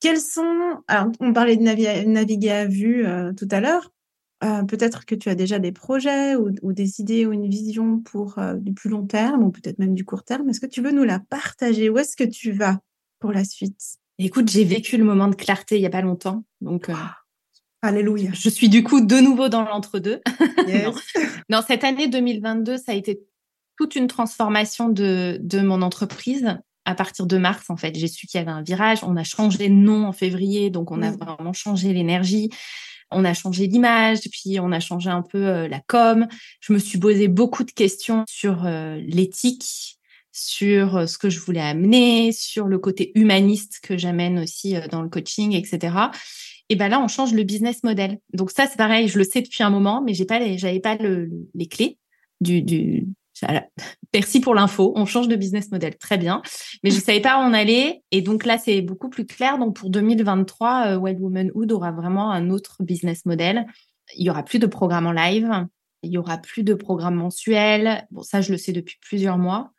Quels 0.00 0.20
sont, 0.20 0.82
alors, 0.88 1.12
on 1.20 1.32
parlait 1.32 1.56
de 1.56 1.62
naviguer 1.62 2.50
à 2.50 2.66
vue 2.66 3.06
euh, 3.06 3.32
tout 3.32 3.48
à 3.50 3.60
l'heure. 3.60 3.90
Euh, 4.42 4.64
peut-être 4.64 5.06
que 5.06 5.14
tu 5.14 5.30
as 5.30 5.34
déjà 5.34 5.58
des 5.58 5.72
projets 5.72 6.34
ou, 6.36 6.72
des 6.72 7.00
idées 7.00 7.24
ou 7.24 7.32
une 7.32 7.48
vision 7.48 8.00
pour 8.00 8.38
euh, 8.38 8.54
du 8.54 8.74
plus 8.74 8.90
long 8.90 9.06
terme 9.06 9.44
ou 9.44 9.50
peut-être 9.50 9.78
même 9.78 9.94
du 9.94 10.04
court 10.04 10.24
terme. 10.24 10.50
Est-ce 10.50 10.60
que 10.60 10.66
tu 10.66 10.82
veux 10.82 10.90
nous 10.90 11.04
la 11.04 11.20
partager? 11.20 11.88
Où 11.88 11.98
est-ce 11.98 12.16
que 12.16 12.24
tu 12.24 12.50
vas 12.52 12.80
pour 13.20 13.32
la 13.32 13.44
suite? 13.44 13.98
Écoute, 14.18 14.50
j'ai 14.50 14.64
vécu 14.64 14.98
le 14.98 15.04
moment 15.04 15.28
de 15.28 15.36
clarté 15.36 15.76
il 15.76 15.82
y 15.82 15.86
a 15.86 15.90
pas 15.90 16.02
longtemps. 16.02 16.44
Donc, 16.60 16.90
Alléluia. 17.84 18.30
Je 18.32 18.48
suis 18.48 18.70
du 18.70 18.82
coup 18.82 19.02
de 19.02 19.16
nouveau 19.16 19.50
dans 19.50 19.60
l'entre-deux. 19.60 20.22
non. 21.50 21.60
cette 21.66 21.84
année 21.84 22.08
2022, 22.08 22.78
ça 22.78 22.92
a 22.92 22.94
été 22.94 23.20
toute 23.76 23.94
une 23.94 24.06
transformation 24.06 24.88
de, 24.88 25.36
de 25.42 25.60
mon 25.60 25.82
entreprise. 25.82 26.56
À 26.86 26.94
partir 26.94 27.26
de 27.26 27.36
mars, 27.36 27.68
en 27.68 27.76
fait, 27.76 27.94
j'ai 27.94 28.08
su 28.08 28.26
qu'il 28.26 28.38
y 28.38 28.42
avait 28.42 28.50
un 28.50 28.62
virage. 28.62 29.00
On 29.04 29.16
a 29.16 29.24
changé 29.24 29.68
de 29.68 29.74
nom 29.74 30.06
en 30.06 30.12
février, 30.12 30.70
donc 30.70 30.92
on 30.92 31.02
a 31.02 31.10
vraiment 31.10 31.52
changé 31.52 31.92
l'énergie. 31.92 32.48
On 33.10 33.22
a 33.22 33.34
changé 33.34 33.66
l'image, 33.66 34.20
puis 34.32 34.58
on 34.60 34.72
a 34.72 34.80
changé 34.80 35.10
un 35.10 35.22
peu 35.22 35.46
euh, 35.46 35.68
la 35.68 35.80
com. 35.86 36.26
Je 36.60 36.72
me 36.72 36.78
suis 36.78 36.98
posé 36.98 37.28
beaucoup 37.28 37.64
de 37.64 37.70
questions 37.70 38.24
sur 38.26 38.64
euh, 38.64 38.98
l'éthique, 39.06 39.98
sur 40.32 40.96
euh, 40.96 41.06
ce 41.06 41.18
que 41.18 41.28
je 41.28 41.38
voulais 41.38 41.60
amener, 41.60 42.32
sur 42.32 42.66
le 42.66 42.78
côté 42.78 43.12
humaniste 43.14 43.80
que 43.82 43.98
j'amène 43.98 44.38
aussi 44.38 44.74
dans 44.90 45.02
le 45.02 45.10
coaching, 45.10 45.52
etc 45.52 46.08
et 46.74 46.76
ben 46.76 46.88
là 46.88 47.00
on 47.00 47.06
change 47.06 47.32
le 47.32 47.44
business 47.44 47.84
model. 47.84 48.18
Donc 48.32 48.50
ça 48.50 48.66
c'est 48.66 48.76
pareil, 48.76 49.06
je 49.06 49.16
le 49.16 49.22
sais 49.22 49.42
depuis 49.42 49.62
un 49.62 49.70
moment, 49.70 50.02
mais 50.02 50.12
j'ai 50.12 50.24
pas 50.24 50.40
pas 50.82 50.96
les 51.54 51.66
clés 51.68 51.98
du, 52.40 53.06
Merci 54.12 54.40
pour 54.40 54.54
l'info. 54.54 54.92
On 54.96 55.06
change 55.06 55.28
de 55.28 55.36
business 55.36 55.70
model, 55.70 55.96
très 55.96 56.18
bien. 56.18 56.42
Mais 56.82 56.90
je 56.90 56.98
savais 57.00 57.20
pas 57.20 57.38
où 57.38 57.48
on 57.48 57.52
allait, 57.52 58.02
et 58.10 58.22
donc 58.22 58.44
là 58.44 58.58
c'est 58.58 58.80
beaucoup 58.80 59.08
plus 59.08 59.24
clair. 59.24 59.58
Donc 59.58 59.76
pour 59.76 59.88
2023, 59.88 60.86
euh, 60.86 60.96
Wild 60.96 61.20
Womanhood 61.20 61.70
aura 61.70 61.92
vraiment 61.92 62.32
un 62.32 62.50
autre 62.50 62.82
business 62.82 63.24
model. 63.24 63.66
Il 64.16 64.26
y 64.26 64.30
aura 64.30 64.42
plus 64.42 64.58
de 64.58 64.66
programmes 64.66 65.06
en 65.06 65.12
live, 65.12 65.66
il 66.02 66.10
y 66.10 66.18
aura 66.18 66.38
plus 66.38 66.64
de 66.64 66.74
programmes 66.74 67.16
mensuels. 67.16 68.04
Bon 68.10 68.22
ça 68.22 68.40
je 68.40 68.50
le 68.50 68.58
sais 68.58 68.72
depuis 68.72 68.98
plusieurs 69.00 69.38
mois 69.38 69.70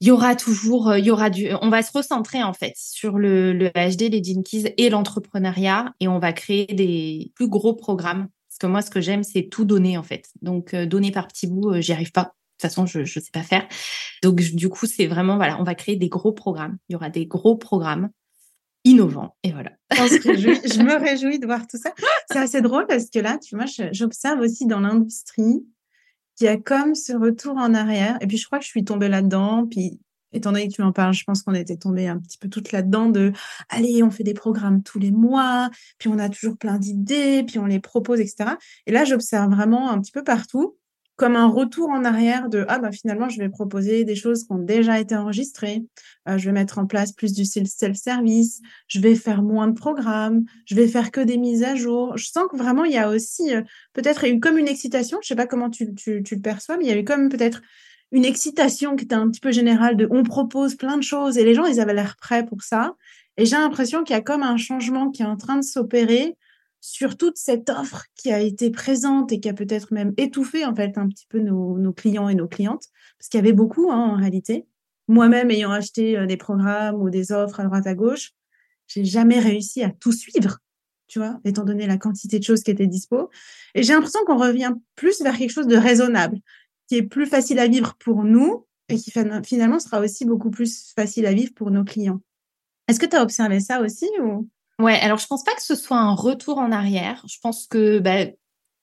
il 0.00 0.08
y 0.08 0.10
aura 0.10 0.36
toujours, 0.36 0.90
euh, 0.90 0.98
il 0.98 1.06
y 1.06 1.10
aura 1.10 1.30
du, 1.30 1.48
on 1.62 1.70
va 1.70 1.82
se 1.82 1.92
recentrer 1.92 2.42
en 2.42 2.52
fait 2.52 2.74
sur 2.76 3.18
le, 3.18 3.52
le 3.52 3.68
HD, 3.70 4.10
les 4.12 4.22
Jinkies 4.22 4.68
et 4.76 4.90
l'entrepreneuriat 4.90 5.94
et 6.00 6.08
on 6.08 6.18
va 6.18 6.32
créer 6.32 6.66
des 6.66 7.32
plus 7.34 7.48
gros 7.48 7.74
programmes. 7.74 8.28
Parce 8.48 8.58
que 8.60 8.66
moi, 8.66 8.82
ce 8.82 8.90
que 8.90 9.00
j'aime, 9.00 9.24
c'est 9.24 9.48
tout 9.48 9.64
donner 9.64 9.98
en 9.98 10.02
fait. 10.02 10.28
Donc, 10.42 10.74
euh, 10.74 10.86
donner 10.86 11.10
par 11.10 11.26
petits 11.26 11.46
bouts, 11.46 11.70
euh, 11.70 11.80
j'y 11.80 11.92
arrive 11.92 12.12
pas. 12.12 12.22
De 12.22 12.28
toute 12.68 12.70
façon, 12.70 12.86
je 12.86 13.00
ne 13.00 13.04
sais 13.04 13.32
pas 13.32 13.42
faire. 13.42 13.66
Donc, 14.22 14.36
du 14.36 14.68
coup, 14.68 14.86
c'est 14.86 15.06
vraiment, 15.06 15.36
voilà, 15.36 15.60
on 15.60 15.64
va 15.64 15.74
créer 15.74 15.96
des 15.96 16.08
gros 16.08 16.32
programmes. 16.32 16.76
Il 16.88 16.92
y 16.92 16.96
aura 16.96 17.10
des 17.10 17.26
gros 17.26 17.56
programmes 17.56 18.10
innovants. 18.84 19.34
Et 19.42 19.50
voilà. 19.50 19.72
je 19.90 20.82
me 20.82 21.00
réjouis 21.00 21.40
de 21.40 21.46
voir 21.46 21.66
tout 21.66 21.78
ça. 21.78 21.92
C'est 22.30 22.38
assez 22.38 22.60
drôle 22.60 22.86
parce 22.86 23.10
que 23.10 23.18
là, 23.18 23.38
tu 23.38 23.56
vois, 23.56 23.64
j'observe 23.90 24.40
aussi 24.40 24.66
dans 24.66 24.80
l'industrie 24.80 25.64
qui 26.36 26.48
a 26.48 26.56
comme 26.56 26.94
ce 26.94 27.12
retour 27.12 27.56
en 27.56 27.74
arrière. 27.74 28.18
Et 28.20 28.26
puis, 28.26 28.36
je 28.36 28.46
crois 28.46 28.58
que 28.58 28.64
je 28.64 28.70
suis 28.70 28.84
tombée 28.84 29.08
là-dedans. 29.08 29.66
Puis, 29.66 30.00
étant 30.32 30.52
donné 30.52 30.68
que 30.68 30.74
tu 30.74 30.82
m'en 30.82 30.92
parles, 30.92 31.14
je 31.14 31.24
pense 31.24 31.42
qu'on 31.42 31.54
était 31.54 31.76
tombé 31.76 32.08
un 32.08 32.18
petit 32.18 32.38
peu 32.38 32.48
toutes 32.48 32.72
là-dedans 32.72 33.08
de 33.08 33.32
allez, 33.68 34.02
on 34.02 34.10
fait 34.10 34.24
des 34.24 34.34
programmes 34.34 34.82
tous 34.82 34.98
les 34.98 35.12
mois, 35.12 35.70
puis 35.98 36.08
on 36.08 36.18
a 36.18 36.28
toujours 36.28 36.56
plein 36.56 36.78
d'idées, 36.78 37.44
puis 37.46 37.58
on 37.58 37.66
les 37.66 37.80
propose, 37.80 38.20
etc. 38.20 38.56
Et 38.86 38.92
là, 38.92 39.04
j'observe 39.04 39.50
vraiment 39.52 39.90
un 39.90 40.00
petit 40.00 40.12
peu 40.12 40.24
partout 40.24 40.76
comme 41.16 41.36
un 41.36 41.46
retour 41.46 41.90
en 41.90 42.04
arrière 42.04 42.48
de 42.48 42.64
ah 42.68 42.78
bah 42.78 42.90
finalement 42.90 43.28
je 43.28 43.38
vais 43.38 43.48
proposer 43.48 44.04
des 44.04 44.16
choses 44.16 44.44
qui 44.44 44.52
ont 44.52 44.58
déjà 44.58 44.98
été 44.98 45.14
enregistrées, 45.14 45.84
euh, 46.28 46.38
je 46.38 46.46
vais 46.46 46.52
mettre 46.52 46.78
en 46.78 46.86
place 46.86 47.12
plus 47.12 47.32
du 47.32 47.44
self-service, 47.44 48.60
je 48.88 49.00
vais 49.00 49.14
faire 49.14 49.42
moins 49.42 49.68
de 49.68 49.74
programmes, 49.74 50.44
je 50.66 50.74
vais 50.74 50.88
faire 50.88 51.12
que 51.12 51.20
des 51.20 51.36
mises 51.36 51.62
à 51.62 51.76
jour. 51.76 52.16
Je 52.16 52.26
sens 52.26 52.44
que 52.50 52.56
vraiment 52.56 52.84
il 52.84 52.92
y 52.92 52.98
a 52.98 53.08
aussi 53.08 53.54
euh, 53.54 53.62
peut-être 53.92 54.24
une 54.24 54.40
comme 54.40 54.58
une 54.58 54.68
excitation, 54.68 55.18
je 55.22 55.28
sais 55.28 55.36
pas 55.36 55.46
comment 55.46 55.70
tu, 55.70 55.94
tu, 55.94 56.22
tu 56.22 56.34
le 56.34 56.40
perçois, 56.40 56.76
mais 56.76 56.84
il 56.84 56.90
y 56.90 56.92
a 56.92 56.98
eu 56.98 57.04
comme 57.04 57.28
peut-être 57.28 57.62
une 58.10 58.24
excitation 58.24 58.96
qui 58.96 59.04
était 59.04 59.14
un 59.14 59.28
petit 59.30 59.40
peu 59.40 59.52
générale 59.52 59.96
de 59.96 60.08
on 60.10 60.22
propose 60.22 60.76
plein 60.76 60.96
de 60.96 61.02
choses 61.02 61.38
et 61.38 61.44
les 61.44 61.54
gens 61.54 61.66
ils 61.66 61.80
avaient 61.80 61.94
l'air 61.94 62.16
prêts 62.16 62.44
pour 62.44 62.62
ça. 62.62 62.94
Et 63.36 63.46
j'ai 63.46 63.56
l'impression 63.56 64.04
qu'il 64.04 64.14
y 64.14 64.18
a 64.18 64.22
comme 64.22 64.42
un 64.42 64.56
changement 64.56 65.10
qui 65.10 65.22
est 65.22 65.26
en 65.26 65.36
train 65.36 65.56
de 65.56 65.64
s'opérer 65.64 66.36
sur 66.84 67.16
toute 67.16 67.38
cette 67.38 67.70
offre 67.70 68.04
qui 68.14 68.30
a 68.30 68.40
été 68.40 68.70
présente 68.70 69.32
et 69.32 69.40
qui 69.40 69.48
a 69.48 69.54
peut-être 69.54 69.90
même 69.90 70.12
étouffé 70.18 70.66
en 70.66 70.74
fait 70.74 70.98
un 70.98 71.08
petit 71.08 71.24
peu 71.26 71.38
nos, 71.40 71.94
clients 71.94 72.28
et 72.28 72.34
nos 72.34 72.46
clientes, 72.46 72.84
parce 73.18 73.30
qu'il 73.30 73.38
y 73.38 73.42
avait 73.42 73.54
beaucoup 73.54 73.90
hein, 73.90 73.96
en 73.96 74.16
réalité. 74.16 74.66
Moi-même 75.08 75.50
ayant 75.50 75.70
acheté 75.70 76.18
euh, 76.18 76.26
des 76.26 76.36
programmes 76.36 77.00
ou 77.00 77.08
des 77.08 77.32
offres 77.32 77.58
à 77.60 77.64
droite 77.64 77.86
à 77.86 77.94
gauche, 77.94 78.32
j'ai 78.86 79.02
jamais 79.02 79.38
réussi 79.38 79.82
à 79.82 79.88
tout 79.88 80.12
suivre, 80.12 80.58
tu 81.06 81.18
vois, 81.20 81.40
étant 81.46 81.64
donné 81.64 81.86
la 81.86 81.96
quantité 81.96 82.38
de 82.38 82.44
choses 82.44 82.62
qui 82.62 82.70
étaient 82.70 82.86
dispo. 82.86 83.30
Et 83.74 83.82
j'ai 83.82 83.94
l'impression 83.94 84.20
qu'on 84.26 84.36
revient 84.36 84.74
plus 84.94 85.22
vers 85.22 85.38
quelque 85.38 85.52
chose 85.52 85.66
de 85.66 85.78
raisonnable, 85.78 86.38
qui 86.88 86.96
est 86.96 87.02
plus 87.02 87.26
facile 87.26 87.60
à 87.60 87.66
vivre 87.66 87.96
pour 87.98 88.24
nous 88.24 88.66
et 88.90 88.96
qui 88.96 89.10
finalement 89.42 89.78
sera 89.78 90.00
aussi 90.00 90.26
beaucoup 90.26 90.50
plus 90.50 90.92
facile 90.94 91.24
à 91.24 91.32
vivre 91.32 91.54
pour 91.54 91.70
nos 91.70 91.84
clients. 91.84 92.20
Est-ce 92.88 93.00
que 93.00 93.06
tu 93.06 93.16
as 93.16 93.22
observé 93.22 93.60
ça 93.60 93.80
aussi 93.80 94.10
ou? 94.22 94.46
Ouais, 94.80 94.98
alors 95.00 95.18
je 95.18 95.26
pense 95.26 95.44
pas 95.44 95.54
que 95.54 95.62
ce 95.62 95.74
soit 95.74 95.98
un 95.98 96.14
retour 96.14 96.58
en 96.58 96.72
arrière. 96.72 97.22
Je 97.28 97.38
pense 97.42 97.66
que, 97.66 97.98
bah, 97.98 98.26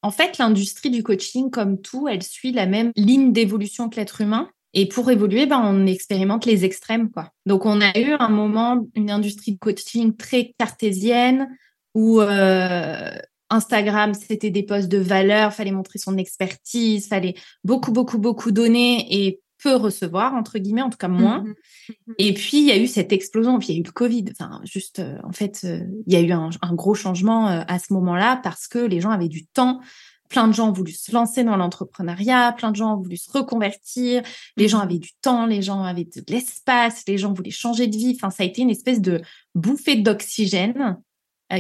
en 0.02 0.12
fait, 0.12 0.38
l'industrie 0.38 0.90
du 0.90 1.04
coaching, 1.04 1.50
comme 1.50 1.82
tout, 1.82 2.08
elle 2.08 2.24
suit 2.24 2.52
la 2.52 2.66
même 2.66 2.92
ligne 2.96 3.34
d'évolution 3.34 3.90
que 3.90 3.98
l'être 3.98 4.22
humain. 4.22 4.50
Et 4.74 4.88
pour 4.88 5.12
évoluer, 5.12 5.46
ben, 5.48 5.62
on 5.64 5.86
expérimente 5.86 6.46
les 6.46 6.64
extrêmes, 6.64 7.12
quoi. 7.12 7.32
Donc, 7.46 7.66
on 7.66 7.82
a 7.82 7.98
eu 8.00 8.14
un 8.14 8.30
moment, 8.30 8.86
une 8.96 9.12
industrie 9.12 9.54
de 9.54 9.60
coaching 9.60 10.16
très 10.16 10.54
cartésienne, 10.58 11.50
où 11.94 12.22
euh, 12.22 13.12
Instagram, 13.50 14.14
c'était 14.14 14.50
des 14.50 14.64
posts 14.64 14.88
de 14.88 14.98
valeur, 14.98 15.54
fallait 15.54 15.72
montrer 15.72 16.00
son 16.00 16.18
expertise, 16.18 17.08
fallait 17.08 17.36
beaucoup, 17.66 17.92
beaucoup, 17.92 18.18
beaucoup 18.18 18.52
donner 18.52 19.06
et 19.10 19.42
peu 19.62 19.76
recevoir, 19.76 20.34
entre 20.34 20.60
guillemets, 20.60 20.82
en 20.82 20.90
tout 20.90 20.98
cas 20.98 21.08
moins. 21.08 21.44
Mmh 21.44 21.50
mmh 21.50 22.14
et 22.18 22.34
puis, 22.34 22.60
il 22.60 22.66
y 22.66 22.72
a 22.72 22.78
eu 22.78 22.88
cette 22.88 23.12
explosion, 23.12 23.60
puis 23.60 23.70
il 23.70 23.74
y 23.74 23.78
a 23.78 23.80
eu 23.80 23.84
le 23.84 23.92
Covid. 23.92 24.26
Enfin, 24.32 24.62
juste, 24.64 25.00
euh, 25.00 25.18
en 25.24 25.32
fait, 25.32 25.62
euh, 25.64 25.80
il 26.08 26.14
y 26.14 26.16
a 26.16 26.22
eu 26.22 26.32
un, 26.32 26.50
gros 26.74 26.94
changement 26.94 27.50
euh, 27.50 27.62
à 27.68 27.80
ce 27.80 27.94
moment-là 27.94 28.40
parce 28.44 28.68
que 28.68 28.80
les 28.80 29.02
gens 29.02 29.10
avaient 29.10 29.28
du 29.28 29.46
temps. 29.46 29.82
Plein 30.30 30.48
de 30.48 30.54
gens 30.54 30.70
ont 30.70 30.74
voulu 30.74 30.94
se 30.94 31.12
lancer 31.12 31.44
dans 31.44 31.58
l'entrepreneuriat, 31.58 32.54
plein 32.58 32.72
de 32.72 32.78
gens 32.78 32.94
ont 32.94 33.02
voulu 33.02 33.18
se 33.18 33.30
reconvertir, 33.32 34.24
les 34.56 34.70
gens 34.70 34.78
mmh 34.78 34.82
avaient 34.82 35.00
du 35.00 35.12
temps, 35.22 35.46
les 35.46 35.62
gens 35.62 35.84
avaient 35.84 36.06
de 36.06 36.24
l'espace, 36.30 37.04
les 37.08 37.18
gens 37.18 37.34
voulaient 37.34 37.52
changer 37.52 37.88
de 37.88 37.98
vie. 37.98 38.14
Enfin, 38.16 38.30
ça 38.30 38.44
a 38.44 38.46
été 38.46 38.62
une 38.62 38.70
espèce 38.70 39.02
de 39.02 39.22
bouffée 39.56 39.98
d'oxygène 39.98 40.98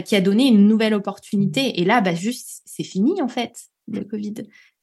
qui 0.06 0.16
a 0.16 0.22
donné 0.22 0.48
une 0.48 0.68
nouvelle 0.68 0.94
opportunité. 0.94 1.82
Et 1.82 1.84
là, 1.84 2.00
bah, 2.00 2.16
juste, 2.16 2.62
c'est 2.66 2.86
fini, 2.86 3.22
en 3.22 3.28
fait 3.28 3.71
le 4.00 4.06
Covid. 4.06 4.34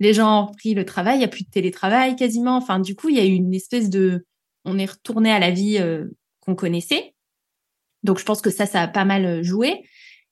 Les 0.01 0.15
gens 0.15 0.45
ont 0.45 0.53
pris 0.53 0.75
le 0.75 0.85
travail, 0.85 1.17
il 1.17 1.19
n'y 1.19 1.25
a 1.25 1.29
plus 1.29 1.45
de 1.45 1.51
télétravail 1.51 2.17
quasiment. 2.17 2.57
Enfin, 2.57 2.81
du 2.81 2.95
coup, 2.95 3.09
il 3.09 3.17
y 3.17 3.21
a 3.21 3.25
eu 3.25 3.33
une 3.33 3.55
espèce 3.55 3.91
de. 3.91 4.27
On 4.65 4.79
est 4.79 4.91
retourné 4.91 5.31
à 5.31 5.39
la 5.39 5.51
vie 5.51 5.79
euh, 5.79 6.07
qu'on 6.41 6.55
connaissait. 6.55 7.15
Donc, 8.03 8.19
je 8.19 8.25
pense 8.25 8.41
que 8.41 8.51
ça, 8.51 8.67
ça 8.67 8.83
a 8.83 8.89
pas 8.89 9.05
mal 9.05 9.25
euh, 9.25 9.43
joué. 9.43 9.83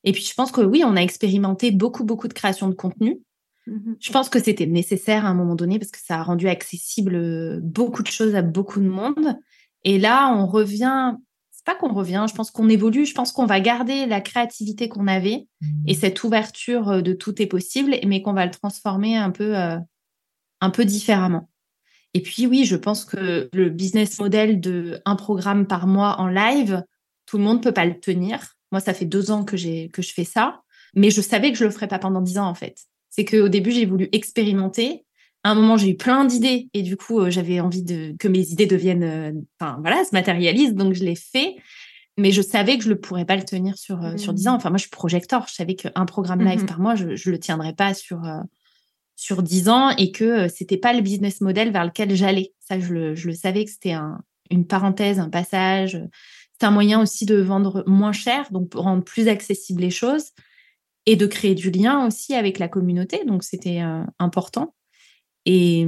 Et 0.04 0.12
puis, 0.12 0.22
je 0.22 0.34
pense 0.34 0.52
que 0.52 0.60
oui, 0.60 0.82
on 0.84 0.96
a 0.96 1.00
expérimenté 1.00 1.70
beaucoup, 1.70 2.04
beaucoup 2.04 2.28
de 2.28 2.34
création 2.34 2.68
de 2.68 2.74
contenu. 2.74 3.20
Mm-hmm. 3.66 3.96
Je 3.98 4.12
pense 4.12 4.28
que 4.28 4.38
c'était 4.38 4.66
nécessaire 4.66 5.24
à 5.24 5.28
un 5.28 5.34
moment 5.34 5.56
donné 5.56 5.78
parce 5.78 5.90
que 5.90 5.98
ça 6.02 6.20
a 6.20 6.22
rendu 6.22 6.48
accessible 6.48 7.14
euh, 7.14 7.60
beaucoup 7.62 8.02
de 8.02 8.08
choses 8.08 8.34
à 8.34 8.42
beaucoup 8.42 8.80
de 8.80 8.88
monde. 8.88 9.36
Et 9.84 9.98
là, 9.98 10.32
on 10.36 10.46
revient 10.46 11.14
pas 11.66 11.74
qu'on 11.74 11.92
revient, 11.92 12.24
je 12.28 12.34
pense 12.34 12.50
qu'on 12.50 12.68
évolue, 12.68 13.04
je 13.04 13.12
pense 13.12 13.32
qu'on 13.32 13.44
va 13.44 13.60
garder 13.60 14.06
la 14.06 14.20
créativité 14.20 14.88
qu'on 14.88 15.08
avait 15.08 15.46
et 15.86 15.92
mmh. 15.92 15.96
cette 15.96 16.24
ouverture 16.24 16.88
euh, 16.88 17.00
de 17.02 17.12
tout 17.12 17.42
est 17.42 17.46
possible, 17.46 17.96
mais 18.06 18.22
qu'on 18.22 18.32
va 18.32 18.46
le 18.46 18.52
transformer 18.52 19.16
un 19.16 19.30
peu, 19.30 19.58
euh, 19.58 19.76
un 20.60 20.70
peu 20.70 20.84
différemment. 20.84 21.50
Et 22.14 22.22
puis 22.22 22.46
oui, 22.46 22.64
je 22.64 22.76
pense 22.76 23.04
que 23.04 23.50
le 23.52 23.68
business 23.68 24.18
model 24.20 24.60
de 24.60 25.02
un 25.04 25.16
programme 25.16 25.66
par 25.66 25.86
mois 25.86 26.20
en 26.20 26.28
live, 26.28 26.82
tout 27.26 27.36
le 27.36 27.44
monde 27.44 27.62
peut 27.62 27.72
pas 27.72 27.84
le 27.84 27.98
tenir. 27.98 28.54
Moi, 28.72 28.80
ça 28.80 28.94
fait 28.94 29.04
deux 29.04 29.30
ans 29.30 29.44
que 29.44 29.56
j'ai 29.56 29.88
que 29.90 30.02
je 30.02 30.12
fais 30.12 30.24
ça, 30.24 30.62
mais 30.94 31.10
je 31.10 31.20
savais 31.20 31.52
que 31.52 31.58
je 31.58 31.64
le 31.64 31.70
ferais 31.70 31.88
pas 31.88 31.98
pendant 31.98 32.20
dix 32.20 32.38
ans 32.38 32.48
en 32.48 32.54
fait. 32.54 32.78
C'est 33.10 33.24
qu'au 33.24 33.48
début, 33.48 33.72
j'ai 33.72 33.86
voulu 33.86 34.08
expérimenter. 34.12 35.04
À 35.46 35.50
un 35.50 35.54
moment, 35.54 35.76
j'ai 35.76 35.90
eu 35.90 35.96
plein 35.96 36.24
d'idées 36.24 36.68
et 36.74 36.82
du 36.82 36.96
coup, 36.96 37.20
euh, 37.20 37.30
j'avais 37.30 37.60
envie 37.60 37.84
de 37.84 38.16
que 38.18 38.26
mes 38.26 38.50
idées 38.50 38.66
deviennent, 38.66 39.04
euh, 39.04 39.32
enfin 39.60 39.78
voilà, 39.80 40.04
se 40.04 40.10
matérialisent. 40.12 40.74
Donc, 40.74 40.94
je 40.94 41.04
l'ai 41.04 41.14
fait. 41.14 41.54
Mais 42.18 42.32
je 42.32 42.42
savais 42.42 42.76
que 42.76 42.82
je 42.82 42.88
ne 42.88 42.94
pourrais 42.94 43.24
pas 43.24 43.36
le 43.36 43.44
tenir 43.44 43.78
sur 43.78 44.02
euh, 44.02 44.16
sur 44.16 44.32
10 44.32 44.48
ans. 44.48 44.52
Mmh. 44.54 44.56
Enfin, 44.56 44.70
moi, 44.70 44.78
je 44.78 44.82
suis 44.82 44.90
projecteur. 44.90 45.46
Je 45.46 45.54
savais 45.54 45.76
qu'un 45.76 46.04
programme 46.04 46.42
live 46.42 46.64
mmh 46.64 46.66
par 46.66 46.80
mois, 46.80 46.96
je 46.96 47.04
ne 47.04 47.30
le 47.30 47.38
tiendrais 47.38 47.74
pas 47.74 47.94
sur 47.94 48.22
sur 49.14 49.40
10 49.40 49.68
ans 49.68 49.90
et 49.90 50.10
que 50.10 50.48
c'était 50.48 50.78
pas 50.78 50.92
le 50.92 51.00
business 51.00 51.40
model 51.40 51.70
vers 51.70 51.84
lequel 51.84 52.16
j'allais. 52.16 52.52
Ça, 52.58 52.80
je 52.80 52.92
le, 52.92 53.14
je 53.14 53.28
le 53.28 53.34
savais 53.34 53.64
que 53.64 53.70
c'était 53.70 53.92
un, 53.92 54.18
une 54.50 54.66
parenthèse, 54.66 55.20
un 55.20 55.30
passage. 55.30 55.96
C'est 56.58 56.66
un 56.66 56.72
moyen 56.72 57.00
aussi 57.00 57.24
de 57.24 57.36
vendre 57.36 57.84
moins 57.86 58.10
cher, 58.10 58.48
donc 58.50 58.70
pour 58.70 58.82
rendre 58.82 59.04
plus 59.04 59.28
accessibles 59.28 59.82
les 59.82 59.90
choses 59.90 60.32
et 61.08 61.14
de 61.14 61.26
créer 61.26 61.54
du 61.54 61.70
lien 61.70 62.04
aussi 62.04 62.34
avec 62.34 62.58
la 62.58 62.66
communauté. 62.66 63.24
Donc, 63.24 63.44
c'était 63.44 63.80
important. 64.18 64.74
Et 65.46 65.86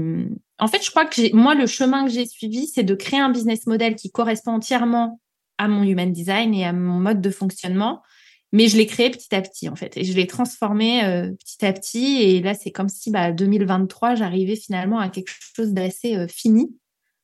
en 0.58 0.68
fait, 0.68 0.84
je 0.84 0.90
crois 0.90 1.04
que 1.04 1.34
moi, 1.34 1.54
le 1.54 1.66
chemin 1.66 2.04
que 2.04 2.10
j'ai 2.10 2.26
suivi, 2.26 2.66
c'est 2.66 2.84
de 2.84 2.94
créer 2.94 3.20
un 3.20 3.30
business 3.30 3.66
model 3.66 3.96
qui 3.96 4.10
correspond 4.10 4.52
entièrement 4.52 5.20
à 5.58 5.68
mon 5.68 5.82
human 5.82 6.12
design 6.12 6.54
et 6.54 6.64
à 6.64 6.72
mon 6.72 7.00
mode 7.00 7.20
de 7.20 7.30
fonctionnement. 7.30 8.02
Mais 8.52 8.68
je 8.68 8.76
l'ai 8.76 8.86
créé 8.86 9.10
petit 9.10 9.34
à 9.34 9.42
petit, 9.42 9.68
en 9.68 9.76
fait. 9.76 9.96
Et 9.96 10.04
je 10.04 10.14
l'ai 10.14 10.26
transformé 10.26 11.04
euh, 11.04 11.30
petit 11.32 11.66
à 11.66 11.72
petit. 11.72 12.22
Et 12.22 12.40
là, 12.40 12.54
c'est 12.54 12.70
comme 12.70 12.88
si, 12.88 13.10
bah, 13.10 13.30
2023, 13.30 14.14
j'arrivais 14.14 14.56
finalement 14.56 15.00
à 15.00 15.10
quelque 15.10 15.30
chose 15.54 15.72
d'assez 15.72 16.16
euh, 16.16 16.28
fini. 16.28 16.74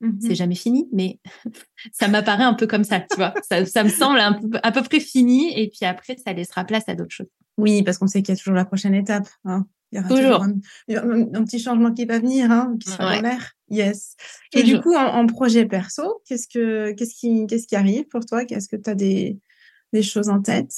Mmh 0.01 0.19
c'est 0.21 0.35
jamais 0.35 0.57
fini, 0.57 0.89
mais 0.93 1.21
ça 1.93 2.09
m'apparaît 2.09 2.45
un 2.45 2.53
peu 2.53 2.67
comme 2.67 2.85
ça, 2.85 3.01
tu 3.01 3.17
vois. 3.17 3.33
Ça, 3.49 3.65
ça 3.65 3.85
me 3.85 3.89
semble 3.89 4.19
un 4.19 4.35
peu, 4.35 4.59
à 4.63 4.73
peu 4.73 4.83
près 4.83 5.01
fini. 5.01 5.59
Et 5.59 5.69
puis 5.69 5.87
après, 5.87 6.17
ça 6.23 6.33
laissera 6.33 6.65
place 6.65 6.85
à 6.89 6.95
d'autres 6.95 7.15
choses. 7.15 7.31
Oui, 7.57 7.83
parce 7.83 7.97
qu'on 7.99 8.09
sait 8.09 8.21
qu'il 8.23 8.35
y 8.35 8.37
a 8.37 8.39
toujours 8.39 8.55
la 8.55 8.65
prochaine 8.65 8.95
étape. 8.95 9.29
Hein. 9.45 9.67
Il 9.95 9.99
y 9.99 10.01
aura 10.01 10.09
toujours, 10.09 10.43
un, 10.43 11.45
petit 11.45 11.61
changement 11.61 11.93
qui 11.93 12.05
va 12.05 12.19
venir, 12.19 12.51
hein, 12.51 12.77
qui 12.81 12.91
sera 12.91 13.15
dans 13.15 13.23
l'air. 13.23 13.53
Yes. 13.71 14.17
Et 14.53 14.65
du 14.65 14.81
coup, 14.81 14.95
en, 14.95 15.27
projet 15.27 15.67
perso, 15.67 16.21
qu'est-ce 16.27 16.49
que 16.49 16.93
qu'est-ce 16.93 17.15
qui 17.15 17.47
qu'est-ce 17.47 17.69
qui 17.69 17.77
arrive 17.77 18.05
pour 18.09 18.27
toi? 18.27 18.45
Qu'est-ce 18.45 18.69
que 18.69 18.77
tu 18.77 18.91
as 18.91 18.95
des, 18.95 19.39
des 19.93 20.03
choses 20.03 20.29
en 20.29 20.43
tête? 20.43 20.73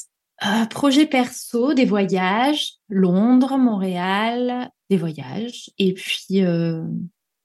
Euh, 0.44 0.66
Projet 0.66 1.06
perso, 1.06 1.72
des 1.72 1.86
voyages, 1.86 2.74
Londres, 2.90 3.56
Montréal, 3.56 4.70
des 4.90 4.98
voyages, 4.98 5.70
et 5.78 5.94
puis 5.94 6.44
euh, 6.44 6.82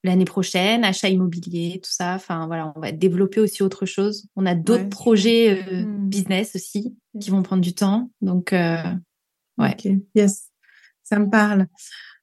l'année 0.04 0.26
prochaine, 0.26 0.84
achat 0.84 1.08
immobilier, 1.08 1.80
tout 1.82 1.90
ça. 1.90 2.14
Enfin 2.16 2.46
voilà, 2.46 2.70
on 2.76 2.80
va 2.80 2.92
développer 2.92 3.40
aussi 3.40 3.62
autre 3.62 3.86
chose. 3.86 4.26
On 4.36 4.44
a 4.44 4.54
d'autres 4.54 4.90
projets 4.90 5.64
euh, 5.72 5.86
hmm. 5.86 6.08
business 6.10 6.54
aussi 6.54 6.94
qui 7.18 7.30
vont 7.30 7.42
prendre 7.42 7.62
du 7.62 7.74
temps. 7.74 8.10
Donc 8.20 8.52
ouais. 8.52 9.76
Yes 10.14 10.51
ça 11.12 11.18
me 11.18 11.28
parle. 11.28 11.66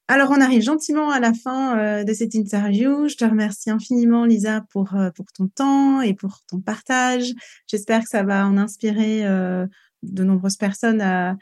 Alors, 0.08 0.32
on 0.32 0.42
arrive 0.42 0.64
gentiment 0.64 1.12
à 1.12 1.20
la 1.20 1.32
fin 1.36 1.78
euh, 1.78 2.04
de 2.04 2.12
cette 2.12 2.34
interview. 2.34 3.08
Je 3.08 3.16
te 3.16 3.24
remercie 3.24 3.70
infiniment, 3.70 4.26
Lisa, 4.26 4.66
pour, 4.72 4.96
euh, 4.96 5.12
pour 5.12 5.28
ton 5.32 5.48
temps 5.48 6.02
et 6.02 6.16
pour 6.16 6.40
ton 6.48 6.60
partage. 6.60 7.32
J'espère 7.68 8.02
que 8.02 8.10
ça 8.10 8.24
va 8.24 8.48
en 8.48 8.58
inspirer 8.58 9.28
euh, 9.28 9.68
de 10.02 10.24
nombreuses 10.24 10.58
personnes 10.58 11.02
à, 11.02 11.38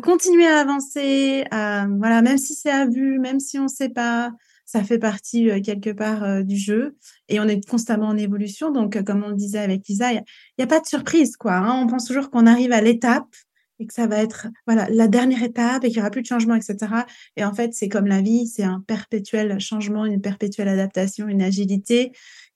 continuer 0.00 0.46
à 0.46 0.60
avancer. 0.60 1.44
À, 1.50 1.88
voilà, 1.98 2.22
même 2.22 2.38
si 2.38 2.54
c'est 2.54 2.70
à 2.70 2.86
vue, 2.86 3.18
même 3.18 3.40
si 3.40 3.58
on 3.58 3.64
ne 3.64 3.68
sait 3.68 3.88
pas, 3.88 4.30
ça 4.64 4.84
fait 4.84 5.00
partie 5.00 5.60
quelque 5.60 5.90
part 5.90 6.44
du 6.44 6.56
jeu 6.56 6.96
et 7.28 7.40
on 7.40 7.48
est 7.48 7.68
constamment 7.68 8.06
en 8.06 8.16
évolution. 8.16 8.70
Donc, 8.70 9.02
comme 9.02 9.24
on 9.24 9.30
le 9.30 9.34
disait 9.34 9.58
avec 9.58 9.88
Lisa, 9.88 10.12
il 10.12 10.22
n'y 10.58 10.64
a, 10.64 10.66
pas 10.68 10.78
de 10.78 10.86
surprise. 10.86 11.36
quoi. 11.36 11.54
Hein. 11.54 11.82
On 11.82 11.88
pense 11.88 12.06
toujours 12.06 12.30
qu'on 12.30 12.46
arrive 12.46 12.72
à 12.72 12.80
l'étape 12.80 13.26
et 13.82 13.86
que 13.86 13.94
ça 13.94 14.06
va 14.06 14.22
être 14.22 14.46
voilà 14.66 14.88
la 14.90 15.08
dernière 15.08 15.42
étape 15.42 15.84
et 15.84 15.88
qu'il 15.88 15.96
n'y 15.96 16.00
aura 16.00 16.10
plus 16.10 16.22
de 16.22 16.26
changement, 16.26 16.54
etc. 16.54 16.76
Et 17.36 17.44
en 17.44 17.52
fait, 17.52 17.74
c'est 17.74 17.88
comme 17.88 18.06
la 18.06 18.22
vie, 18.22 18.46
c'est 18.46 18.62
un 18.62 18.82
perpétuel 18.86 19.58
changement, 19.58 20.04
une 20.06 20.20
perpétuelle 20.20 20.68
adaptation, 20.68 21.28
une 21.28 21.42
agilité 21.42 22.12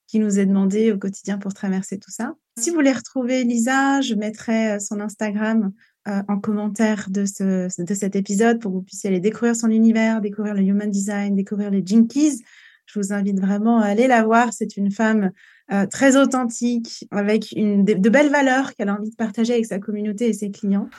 qui 0.07 0.19
nous 0.19 0.39
est 0.39 0.45
demandée 0.45 0.91
au 0.93 0.97
quotidien 0.97 1.37
pour 1.37 1.53
traverser 1.53 1.99
tout 1.99 2.11
ça. 2.11 2.33
Si 2.57 2.69
vous 2.69 2.77
voulez 2.77 2.93
retrouver 2.93 3.43
Lisa, 3.43 3.99
je 4.01 4.15
mettrai 4.15 4.71
euh, 4.71 4.79
son 4.79 5.01
Instagram 5.01 5.73
euh, 6.07 6.23
en 6.29 6.39
commentaire 6.39 7.09
de, 7.09 7.25
ce, 7.25 7.67
de 7.81 7.93
cet 7.93 8.15
épisode 8.15 8.59
pour 8.61 8.71
que 8.71 8.77
vous 8.77 8.81
puissiez 8.81 9.09
aller 9.09 9.19
découvrir 9.19 9.55
son 9.55 9.67
univers, 9.67 10.21
découvrir 10.21 10.53
le 10.53 10.61
human 10.61 10.89
design, 10.89 11.35
découvrir 11.35 11.69
les 11.69 11.85
jinkies. 11.85 12.41
Je 12.87 12.99
vous 12.99 13.13
invite 13.13 13.39
vraiment 13.39 13.79
à 13.79 13.85
aller 13.85 14.07
la 14.07 14.23
voir. 14.23 14.53
C'est 14.53 14.77
une 14.77 14.91
femme 14.91 15.31
euh, 15.73 15.85
très 15.85 16.15
authentique, 16.15 17.05
avec 17.11 17.51
une, 17.51 17.83
de, 17.83 18.09
belles 18.09 18.29
valeurs 18.31 18.73
qu'elle 18.73 18.87
a 18.87 18.93
envie 18.93 19.09
de 19.09 19.15
partager 19.15 19.53
avec 19.53 19.65
sa 19.65 19.79
communauté 19.79 20.29
et 20.29 20.33
ses 20.33 20.49
clients. 20.49 20.89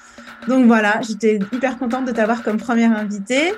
Donc 0.46 0.66
voilà, 0.66 1.01
j'étais 1.01 1.38
hyper 1.53 1.79
contente 1.79 2.05
de 2.05 2.12
t'avoir 2.12 2.42
comme 2.42 2.59
première 2.59 2.96
invitée. 2.96 3.55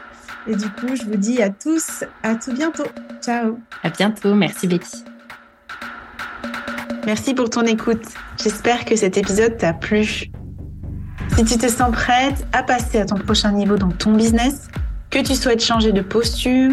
Et 0.47 0.55
du 0.55 0.69
coup, 0.71 0.95
je 0.95 1.03
vous 1.03 1.17
dis 1.17 1.43
à 1.43 1.51
tous, 1.51 2.05
à 2.23 2.37
tout 2.37 2.53
bientôt. 2.53 2.87
Ciao. 3.21 3.59
À 3.83 3.91
bientôt. 3.91 4.35
Merci 4.35 4.69
Betty. 4.69 5.05
Merci 7.05 7.35
pour 7.35 7.51
ton 7.51 7.63
écoute. 7.63 8.05
J'espère 8.41 8.85
que 8.85 8.95
cet 8.95 9.19
épisode 9.19 9.57
t'a 9.57 9.73
plu. 9.73 10.31
Si 11.37 11.45
tu 11.45 11.59
te 11.59 11.69
sens 11.69 11.91
prête 11.91 12.47
à 12.53 12.63
passer 12.63 12.99
à 12.99 13.07
ton 13.07 13.17
prochain 13.17 13.51
niveau 13.51 13.77
dans 13.77 13.91
ton 13.91 14.13
business, 14.13 14.69
que 15.11 15.19
tu 15.19 15.35
souhaites 15.35 15.63
changer 15.63 15.91
de 15.91 16.03
posture, 16.03 16.73